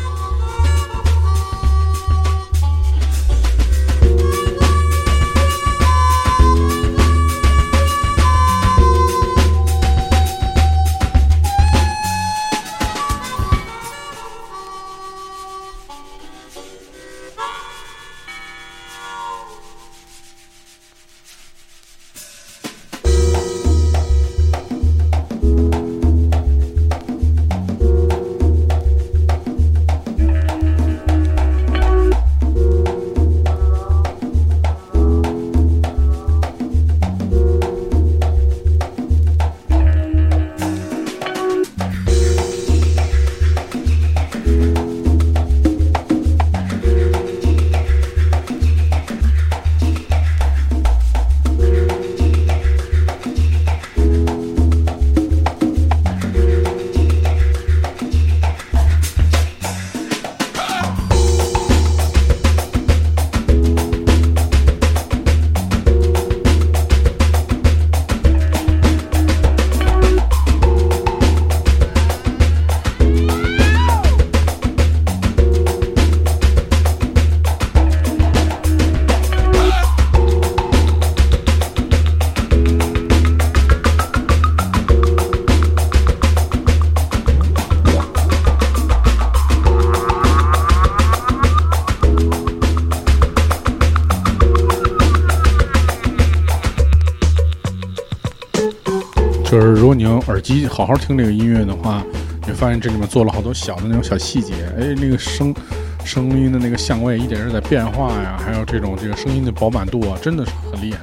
[100.14, 102.04] 用耳机好好听这个音乐的话，
[102.42, 105.54] 你会发现这里面做了好多小的那种小细节，哎，那个声
[106.06, 111.00] 声音的那个相位一点是在变化呀，还有这种这个声音的饱满度啊，真的是很厉害。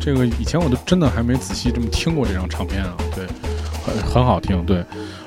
[0.00, 3.24] 这个以前我都真的还没仔细这么听过这张唱片啊，对，
[3.84, 4.84] 很很好听，对，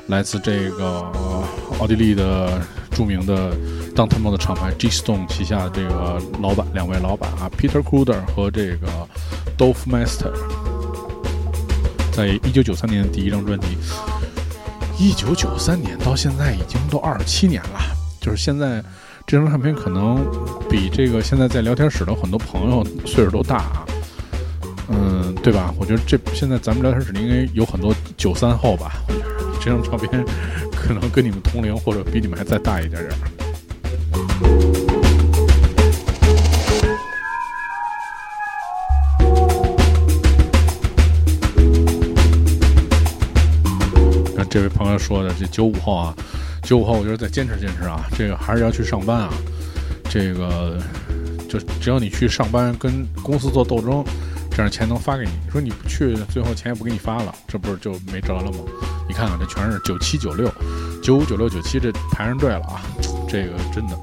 [0.07, 1.09] 来自这个
[1.79, 2.59] 奥地利的
[2.91, 3.51] 著名的
[3.95, 8.87] d a n t m o 的厂牌 G Stone 旗下这个老板两位老板啊，Peter Kruder 和这个
[9.57, 10.33] Dolph Meister。
[12.17, 13.77] 在一九九三年的第一张专辑，
[14.97, 17.79] 一九九三年到现在已经都二十七年了。
[18.19, 18.83] 就是现在
[19.27, 20.25] 这张唱片可能
[20.67, 23.85] 比这个现在在聊天室的很多朋友岁数都大啊，
[24.89, 25.71] 嗯，对吧？
[25.77, 28.93] 我觉得这现在咱们聊天室应该有很多九三后吧。
[29.07, 30.25] 我觉得这张唱片
[30.71, 34.86] 可能跟你们同龄或者比你们还再大一点点。
[44.57, 46.15] 这位朋友说的这九五后啊，
[46.63, 49.29] 九五后，我觉得再坚持坚持啊，这个还是要去上班啊。
[50.09, 50.79] 这个
[51.47, 54.03] 就只要你去上班，跟公司做斗争，
[54.49, 55.29] 这样钱能发给你。
[55.45, 58.57] 你说你不去，最后钱也不给你发了，这不是就没辙了吗？
[59.07, 60.51] 你看看，这全是九七九六、
[61.03, 62.81] 九五九六九七，这排上队了啊。
[63.29, 63.95] 这个真的，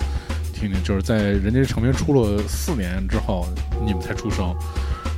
[0.53, 3.45] 听听，就是在人家唱片出了四年之后，
[3.85, 4.55] 你们才出生，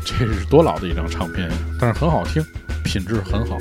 [0.03, 1.47] 这是多老的一张唱片，
[1.79, 2.43] 但是很好听，
[2.87, 3.59] 品质很好。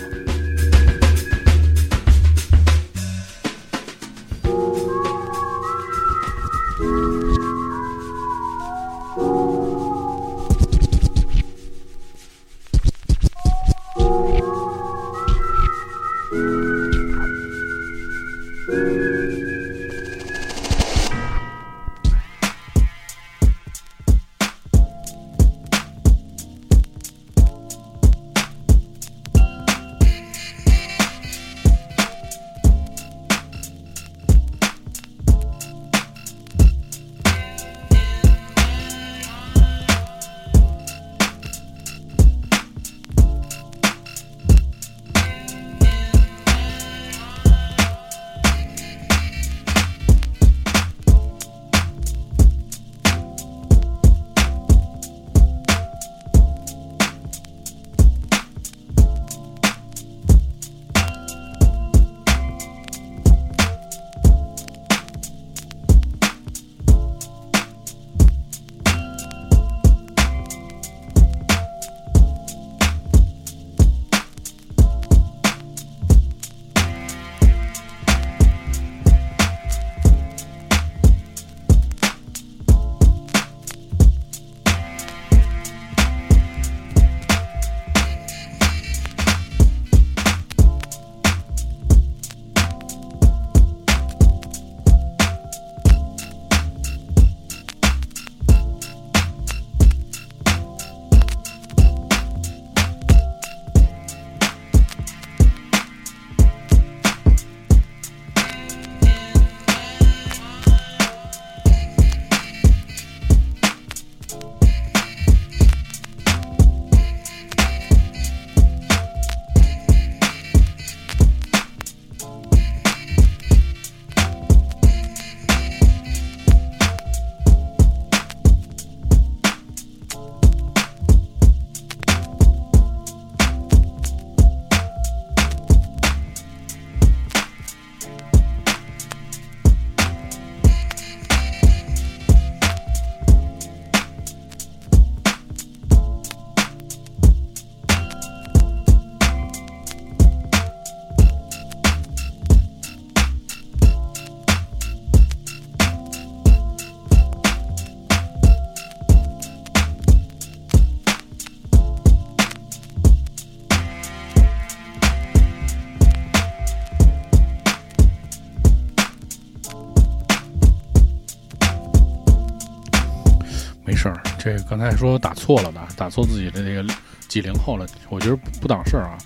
[174.38, 176.86] 这刚才说打错了的，打错自己的这个
[177.28, 179.18] 几零后了，我觉得不不挡事儿啊。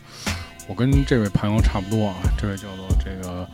[0.68, 3.48] 我跟这位朋友差不多啊，这位叫做这个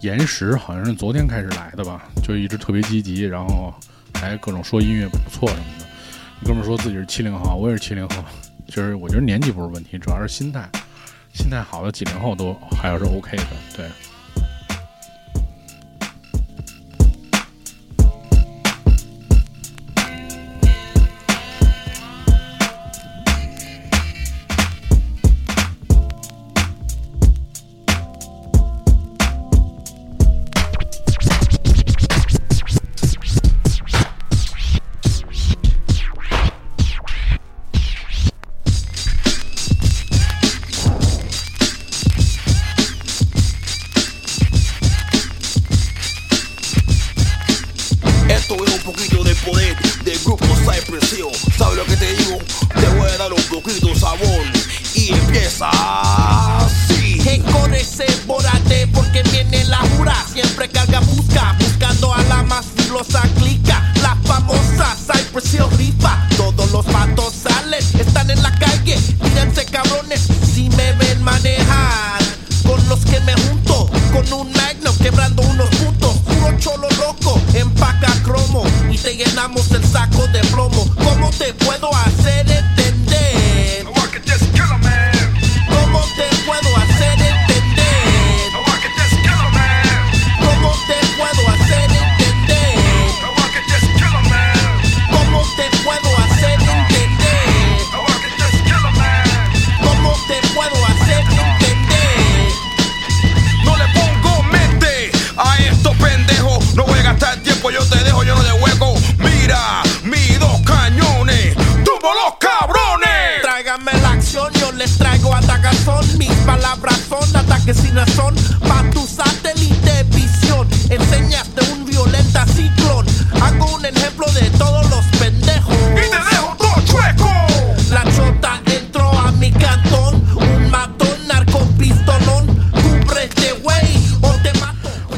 [0.00, 3.72] 岩石，好像是昨天开始来的吧，就一直特别积极，然后
[4.14, 5.86] 还各种说音乐不错什么的。
[6.44, 8.24] 哥们说自己是七零后，我也是七零后，
[8.66, 10.68] 就是我觉得年纪不是问题，主要是心态，
[11.32, 13.46] 心态好的几零后都还是 OK 的，
[13.76, 13.86] 对。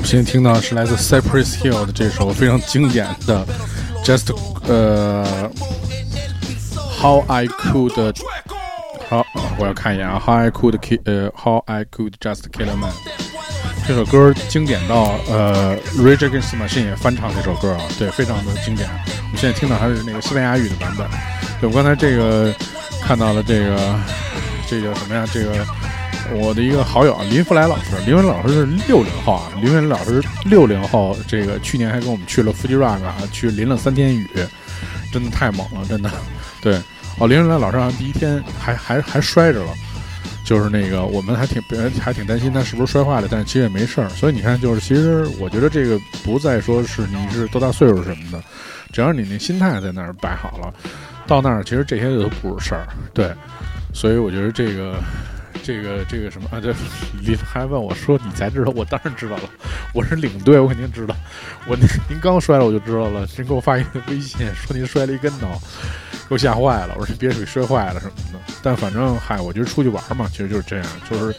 [0.09, 3.47] 现在听到是来自 Cypress Hill 的这首非常经典的
[4.03, 4.35] Just
[4.67, 5.51] 呃
[6.99, 8.17] How I Could
[9.11, 9.23] 好，
[9.59, 12.91] 我要看一眼啊，How I Could Kill 呃 How I Could Just Kill a Man
[13.87, 18.89] 这首歌经典到呃 Rage Against the Machine 也翻唱这首歌啊，对，非常的经典。
[18.89, 21.07] 我们现在听到还是那个西班牙语的版本。
[21.61, 22.51] 对我刚才这个
[23.03, 23.77] 看到了这个
[24.67, 25.27] 这个什么呀？
[25.31, 25.67] 这个
[26.35, 34.29] 我的一个好友啊，林福来老师，林福来老师是六零后啊，林福来老师六零后，这个去年还跟我们去了 Fuji Rock 啊，去淋了三天雨，
[35.13, 36.11] 真的太猛了，真的。
[36.61, 36.81] 对，
[37.19, 39.73] 哦，林福来老师好像第一天还还还摔着了。
[40.45, 44.09] 就是那个，我们还挺别还挺担心他是不是摔坏了，但是其实也没事儿。
[44.09, 48.43] 所以你看，就是其实我觉得这个不再说是你是多大岁数什么的，
[48.91, 50.73] 只要你那心态在那儿摆好了，
[51.27, 52.89] 到那儿其实这些都不是事儿。
[53.13, 53.31] 对，
[53.93, 54.95] 所以我觉得这个
[55.69, 56.75] 这个这个什么啊，这
[57.21, 59.43] 李 还问我说你才知道，我当然知道了，
[59.93, 61.15] 我是领队，我肯定知道。
[61.67, 65.47] 我您您刚摔了我就知道了，您给我发一个微信说您摔了一跟头。
[66.29, 68.39] 给我吓坏了，我说你别属于摔坏了什么的。
[68.63, 71.35] 但反正嗨，我觉得出去玩嘛，其实就是这样，就是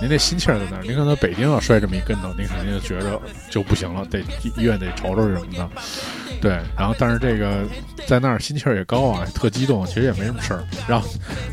[0.00, 0.82] 您那心气儿在那儿。
[0.82, 3.20] 您看在北京要摔这么一跟头，您肯定就觉着
[3.50, 5.68] 就不行了，得医院得瞅瞅什么的。
[6.40, 7.64] 对，然后但是这个
[8.06, 10.64] 在那儿心气儿也高啊，特激动，其实也没什么事儿。
[10.88, 11.06] 然后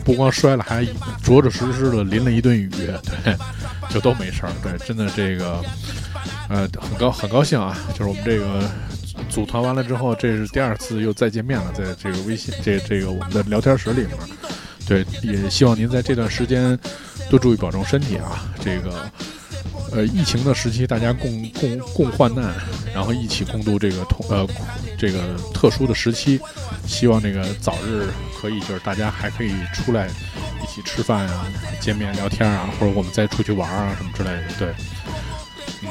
[0.06, 0.86] 不光摔了，还
[1.22, 3.36] 着着实实的淋了一顿雨，对，
[3.90, 4.52] 就都没事儿。
[4.64, 5.62] 对，真的这个
[6.48, 8.62] 呃很高很高兴啊，就是我们这个。
[9.30, 14.10] 组团完了之后，这是第二次又再见面了，在这个微信这这个我们的聊天室里面，
[14.88, 16.78] 对，也希望您在这段时间
[17.30, 18.52] 多注意保重身体啊。
[18.60, 19.12] 这个
[19.92, 22.54] 呃疫情的时期，大家共共共患难，
[22.94, 24.48] 然后一起共度这个同呃
[24.98, 26.40] 这个特殊的时期，
[26.88, 28.08] 希望这个早日
[28.42, 31.46] 可以就是大家还可以出来一起吃饭啊、
[31.80, 34.74] 见面聊天啊，或者我们再出去玩啊什么之类的，对，
[35.84, 35.90] 嗯。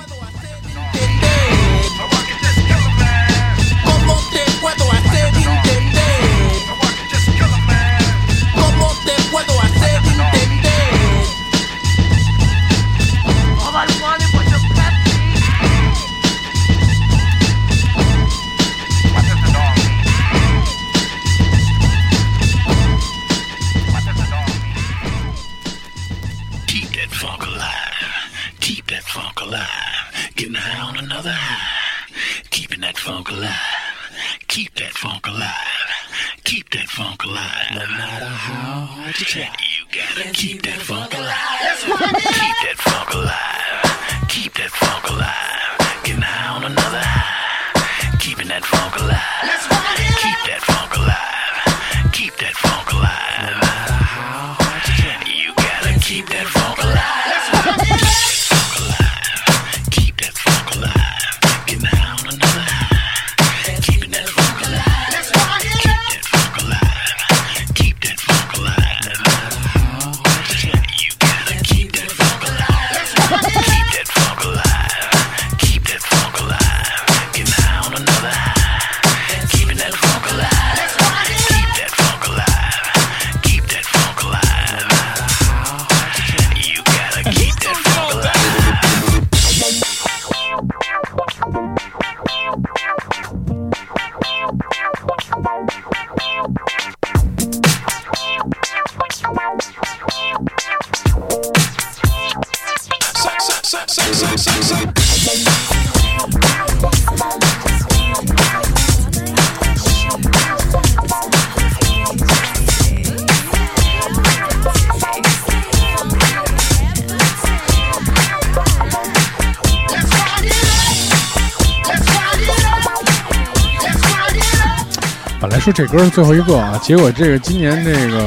[125.67, 128.25] 说这歌是最后一个啊，结果这个今年这个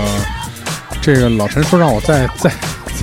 [1.02, 2.52] 这个老陈说让我再再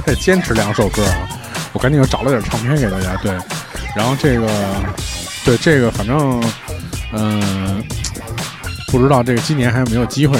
[0.04, 1.26] 再坚持两首歌啊，
[1.72, 3.16] 我赶紧又找了点唱片给大家。
[3.22, 3.32] 对，
[3.96, 4.46] 然后这个
[5.42, 6.44] 对这个反正
[7.12, 7.82] 嗯、
[8.88, 10.38] 不知道这个今年还有没有机会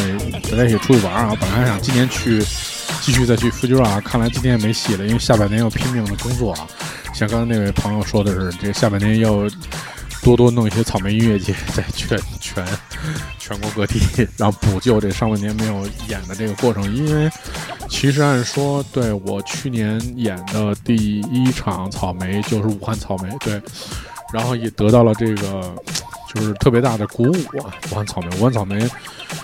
[0.51, 1.35] 大家一起出去玩啊？
[1.41, 2.45] 本来还想今年去
[3.01, 6.67] 继续再去 Fuji Rock，看来今年也没戏了，因为下半年要拼命的工作啊。
[7.15, 9.49] 像刚才那位朋友说的是，这下半年要
[10.23, 12.63] 多多弄一些草莓音乐节，在全全
[13.39, 14.01] 全国各地，
[14.37, 16.95] 然后补救这上半年没有演的这个过程。
[16.95, 17.31] 因为
[17.89, 23.61] 其实按说，对我去年演的第一场草莓就是武汉草莓，对，
[24.33, 25.75] 然后也得到了这个
[26.35, 27.75] 就是特别大的鼓舞啊。
[27.91, 28.89] 武汉草莓，武汉草莓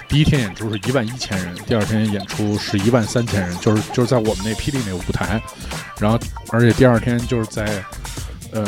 [0.09, 5.41] 第一天演出是一万一千人，第二天演出是一万三千人，就是就是在我们那霹雳那个舞台，
[5.99, 6.19] 然后
[6.51, 7.85] 而且第二天就是在。
[8.55, 8.67] 嗯，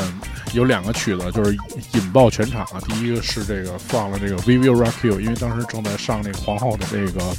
[0.54, 1.56] 有两个曲子就是
[1.92, 2.80] 引爆全场啊。
[2.86, 7.20] 第一个是这个放了这个《We Will Rock You》，因为当时正在上那个皇后的这个《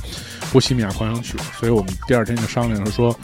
[0.51, 3.17] 波西米亚狂想曲》，所以我们第二天就商量着说，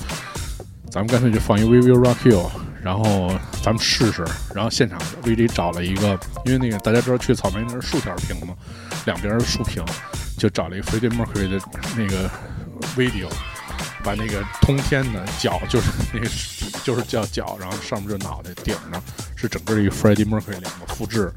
[0.90, 2.40] 咱们干脆就放一《We Will Rock You》，
[2.82, 3.32] 然后
[3.62, 4.26] 咱们试试。
[4.56, 8.56] 然后现场 VJ 找了一个，因为那个大家知道去草莓那是竖条屏嘛，
[9.06, 9.84] 两边是竖屏，
[10.38, 11.60] 就找了一个 Freddie Mercury 的
[11.98, 12.30] 那个
[12.96, 13.28] video。
[14.02, 16.28] 把那个通天的脚，就是那个
[16.84, 19.02] 就是叫脚，然后上面就脑袋，顶上
[19.36, 21.32] 是整个一个 Freddie Mercury 两个复制，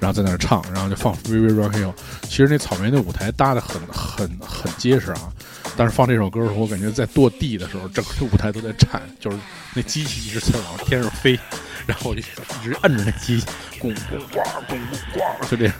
[0.00, 1.94] 然后在那儿唱，然后就放 We Will Rock You。
[2.22, 5.32] 其实那草莓那舞台搭的很很很结实啊，
[5.76, 9.38] 但是放这首歌的时候，我感觉在跺地的时候，整个舞台都在颤，就是
[9.74, 11.38] 那机器一直在往天上飞，
[11.86, 13.46] 然后我就一直摁着那机器，
[13.80, 14.78] 咣咣咣咣
[15.14, 15.74] 咣，就这样，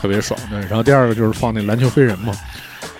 [0.00, 0.38] 特别爽。
[0.50, 2.34] 对，然后第二个就是放那篮球飞人嘛。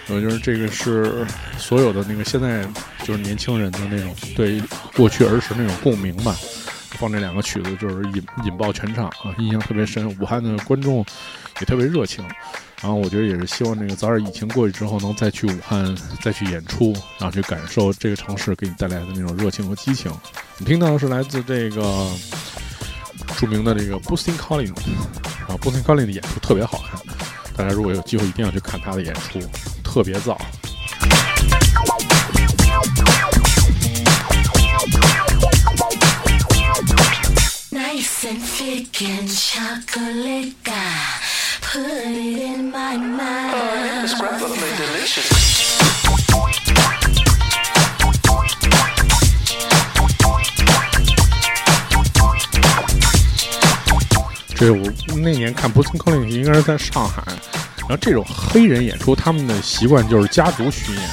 [0.09, 1.26] 我觉得这个是
[1.59, 2.66] 所有的那个现在
[3.05, 4.62] 就是年轻人的那种对
[4.94, 6.36] 过去儿时那种共鸣吧。
[6.96, 10.09] 放这两个曲子就是引引爆全场啊，印象特别深。
[10.20, 11.05] 武汉的观众
[11.59, 12.24] 也特别热情，
[12.80, 15.92] 然后我觉得也是希望那个早点疫情过去之后，能再去武汉
[16.22, 20.09] 再去演出，然后去感受这个城市给你带来的那种热情和激情。
[20.57, 22.09] 你听到的是来自这个
[23.36, 24.76] 著名的这个 Boosting Collins，
[25.48, 27.00] 啊，Boosting Collins 的演出特别好看，
[27.57, 29.40] 大家如果有机会一定要去看他的演出，
[29.95, 30.36] 特别燥。
[37.70, 40.74] Nice and thick and chocolate guy.
[41.61, 43.55] Put it in my mouth.
[44.03, 45.55] It's probably delicious.
[54.57, 54.82] 这我
[55.16, 57.22] 那年看 b o o t i n Collins 应该是在上海，
[57.87, 61.11] 然后这种黑人演出，他们的习惯就是家族巡演，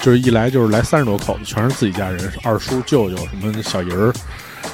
[0.00, 4.12] 就是一来就是来三十多口子，全是自己家人，二叔、舅舅什么小姨儿，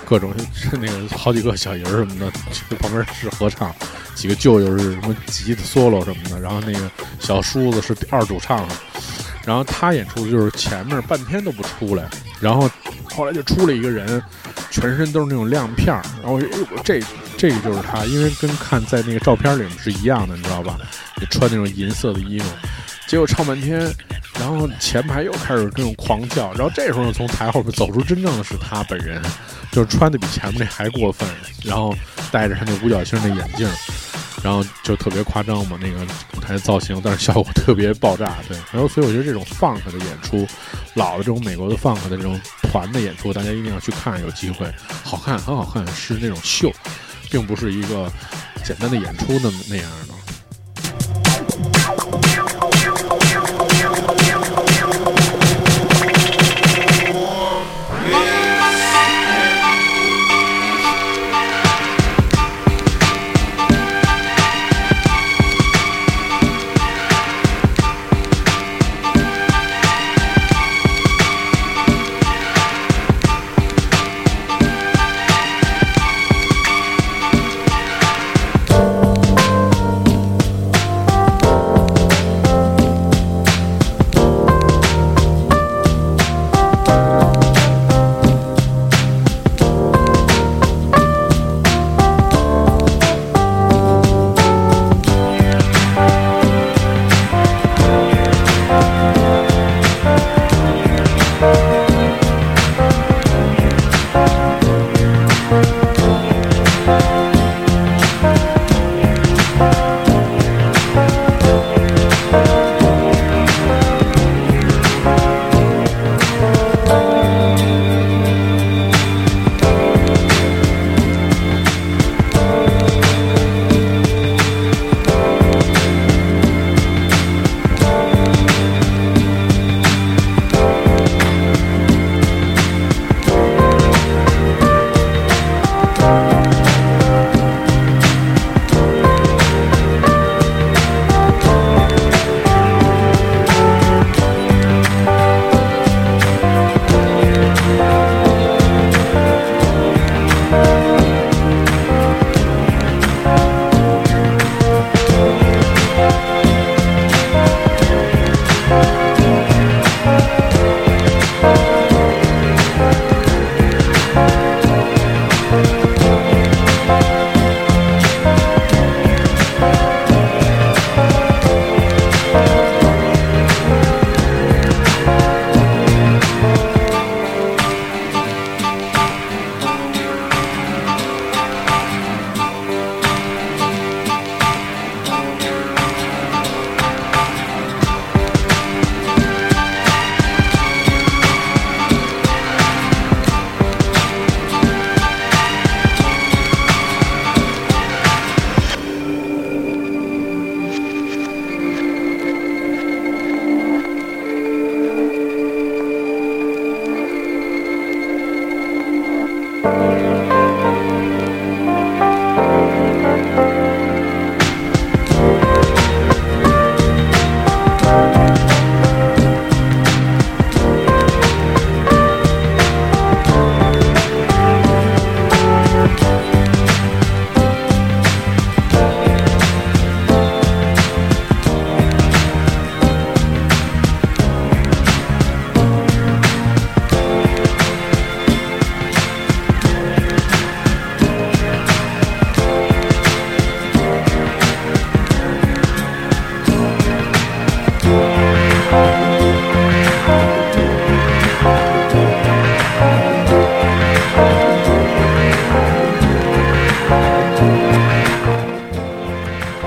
[0.05, 2.31] 各种是 那个好几个小姨儿什么的，
[2.69, 3.75] 这旁边是合唱，
[4.15, 8.69] 几个舅舅是什么吉他 solo 什么的，然后那个小叔子是二主唱，
[9.47, 12.05] 然后他演出就是前面半天都不出来，
[12.39, 12.71] 然后
[13.15, 14.23] 后来就出来一个人，
[14.71, 17.01] 全身都是那种亮片儿，然后我说哎我这
[17.41, 20.77] 这个就是他，因为跟看在那个照片里面是一样的，你知道吧？
[21.23, 22.47] 也穿那种银色的衣服，
[23.07, 23.81] 结果唱半天，
[24.39, 29.23] 然后前排又开始那种狂叫，然后这时候从台后边走出真正的是他本人，
[29.73, 31.27] 就是穿的比前面那还过分，
[31.65, 31.97] 然后
[32.31, 33.67] 戴着他那五角星的眼镜，
[34.43, 36.01] 然后就特别夸张嘛，那个
[36.37, 38.59] 舞台造型，但是效果特别爆炸，对。
[38.71, 40.47] 然后所以我觉得这种 funk 的演出，
[40.93, 44.71] 老的这种美国的 funk 的这种团的演出，大家一定要去看，有机会，
[45.03, 46.71] 好看，很好看，是那种秀，
[47.31, 48.11] 并不是一个
[48.65, 50.20] 简单的演出那么那样的。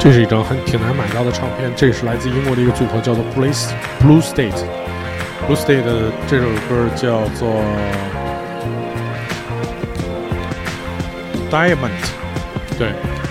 [0.03, 3.49] 这是一张很挺难买到的唱片，这是来自英国的一个组合，叫做 Blue
[4.01, 4.51] Blue State。
[5.47, 7.63] Blue State 的这首歌叫做
[11.49, 11.91] Diamond，
[12.77, 12.89] 对。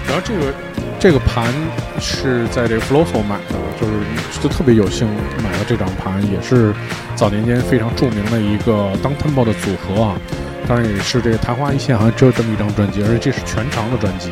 [0.09, 0.55] 然后这个
[0.99, 1.53] 这个盘
[2.01, 5.07] 是在这个 Floso 买的，就是就特别有幸
[5.45, 6.73] 买了这张盘，也是
[7.15, 10.17] 早年间非常著名的一个 Down Tempo 的组合啊。
[10.67, 14.31] 当然也是这个昙花一现，好像只有这么一张专辑，而且这是全长的专辑，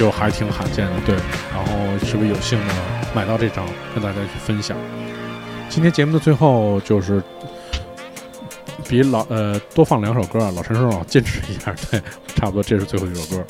[0.00, 0.92] 就还挺罕见的。
[1.04, 1.14] 对，
[1.52, 2.74] 然后是不是有幸的
[3.14, 4.74] 买到这张，跟大家去分享。
[5.68, 7.22] 今天节目的最后就是
[8.88, 12.02] 比老呃多放两首歌啊，老陈说老坚持一下，对，
[12.34, 13.44] 差不多这是最后一首歌。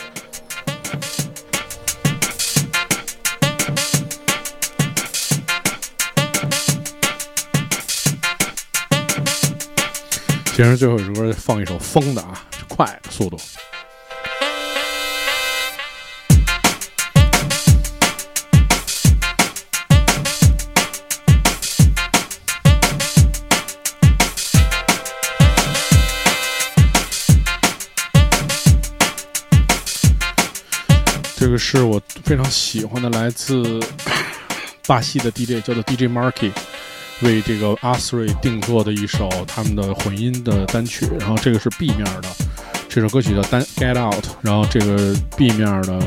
[10.46, 13.38] 其实最后一首歌放一首疯的啊，快速度。
[31.50, 33.80] 这个是我非常喜欢的来自
[34.86, 36.52] 巴西的 DJ，叫做 DJ Marky，
[37.22, 41.08] 为这个阿斯瑞定做的一首他们的混音的单曲。
[41.18, 42.28] 然后这个是 B 面的，
[42.88, 46.00] 这首歌曲叫《单 Get Out》，然后这个 B 面的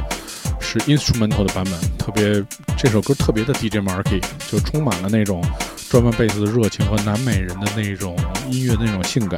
[0.61, 2.41] 是 instrumental 的版本，特别
[2.77, 5.43] 这首歌特别的 DJ Marky，就充满了那种
[5.89, 8.17] 专门贝斯的热情和南美人的那种
[8.49, 9.37] 音乐的那种性感。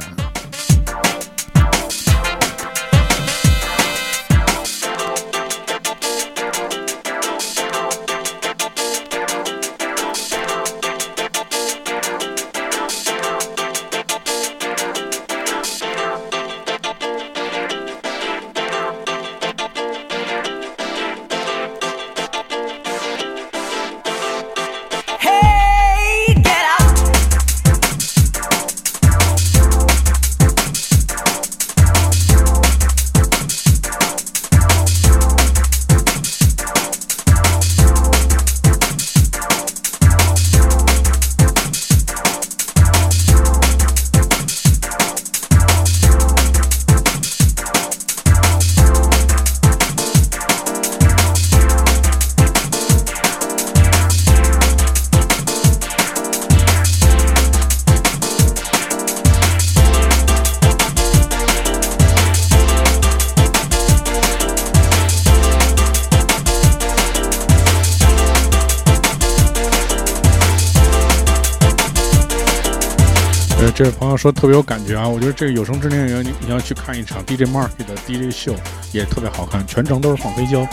[74.16, 75.06] 说特别有感觉啊！
[75.06, 78.54] 我觉得这个有生之年你你要去看一场 DJ Mark 的 DJ 秀，
[78.92, 80.66] 也特别好看，全程都是放黑胶，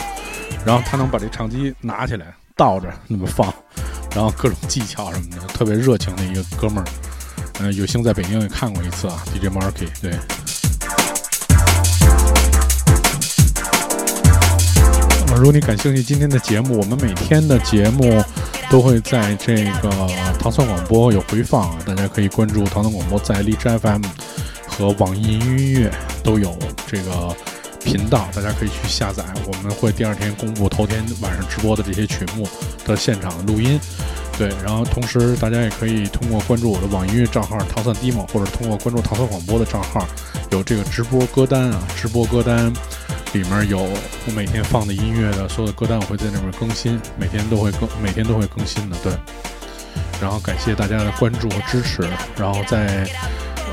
[0.64, 3.52] 然后他能把这唱机拿起来倒着那么放，
[4.14, 6.84] 然后各种技巧什么的，特别热情的一个哥们儿。
[7.60, 10.12] 嗯、有幸在北京也看过一次啊，DJ Marky，对。
[15.28, 18.22] 呃如果你感兴趣今天的节目，我们每天的节目
[18.74, 19.88] 都会在这个
[20.40, 24.02] 糖蒜广播有回放啊，大家可以关注糖蒜广播，在荔枝 FM
[24.66, 25.92] 和网易云音乐
[26.24, 27.32] 都有这个
[27.84, 29.22] 频道，大家可以去下载。
[29.46, 32.48] 我们会第二天公布头天晚上直播的这些曲目
[32.84, 33.78] 的现场录音。
[34.36, 40.04] 对，然后同时大家也可以通过关注我的网易音乐账号“糖蒜 demo”，或者通过关注糖蒜广播的账号，
[40.50, 42.72] 有这个直播歌单啊，直播歌单
[43.32, 48.96] 里面有我每天放的音乐的所有的歌单，我会在那边更新，每天都会更，每天都会更新的。
[49.04, 49.12] 对，
[50.20, 52.02] 然后感谢大家的关注和支持，
[52.36, 53.08] 然后在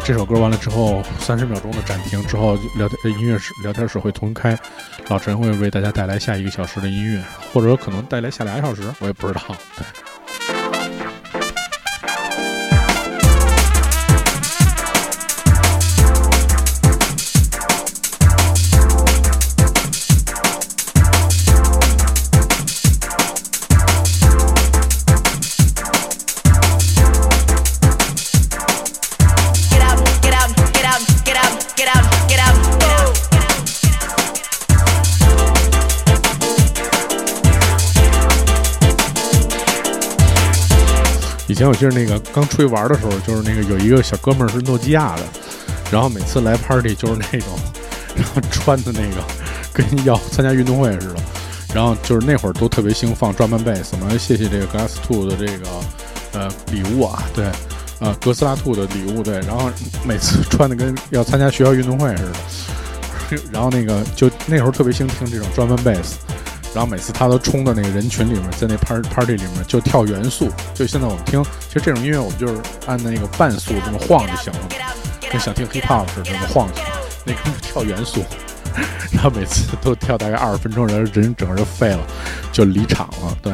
[0.03, 4.55] 这首歌完了之后，三十秒钟的暂停之后，聊天音乐室聊天室会重开，
[5.07, 7.19] 老陈会为大家带来下一个小时的音乐，
[7.51, 9.41] 或者可能带来下俩小时，我也不知道。
[9.75, 9.83] 对。
[41.51, 45.23] 以前我记得那个刚出去玩的时候，就是那个有一个小哥们儿是诺基亚的，
[45.91, 47.49] 然后每次来 party 就是那种，
[48.15, 49.21] 然后穿的那个
[49.73, 51.15] 跟要参加运动会似的，
[51.75, 55.67] 然后就是那会儿都特别兴放 drum and bass，我们谢谢这个 Glass Two 的这个
[56.31, 57.51] 呃礼物啊，对，
[57.99, 59.69] 呃哥斯拉 Two 的礼物，对，然后
[60.05, 62.23] 每次穿的跟要参加学校运动会似
[63.35, 66.13] 的， 然后那个就那会儿特别兴听这种 drum and bass。
[66.73, 70.49] 然后每次他都冲到那个人群里面，在那 party party 里面就跳元素。
[70.73, 72.55] 就现在我们听，其实这种音乐我们就是
[72.87, 74.59] 按那个伴速这么晃就行了，
[75.31, 76.81] 跟想听 hip hop 似的，这么晃去。
[77.25, 78.23] 那哥们 跳元素，
[79.11, 81.99] 然后每次都跳大概二十分钟，然后人整个就废了，
[82.51, 83.37] 就离场了。
[83.41, 83.53] 对，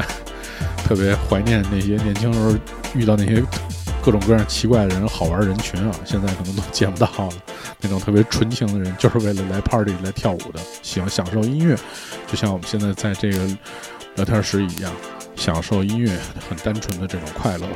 [0.85, 2.55] 特别怀念那些年轻时候
[2.93, 3.43] 遇到那些
[4.07, 7.33] 各种各样奇怪的人、好玩人群啊，现在可能都见不到了。
[7.81, 11.75] 那种特别纯情的人， 就是为了来 party 来跳舞的，喜欢享受音乐，
[12.25, 13.45] 就像我们现在在这个
[14.15, 14.93] 聊天室一样，
[15.35, 16.09] 享受音乐，
[16.49, 17.67] 很单纯的这种快乐。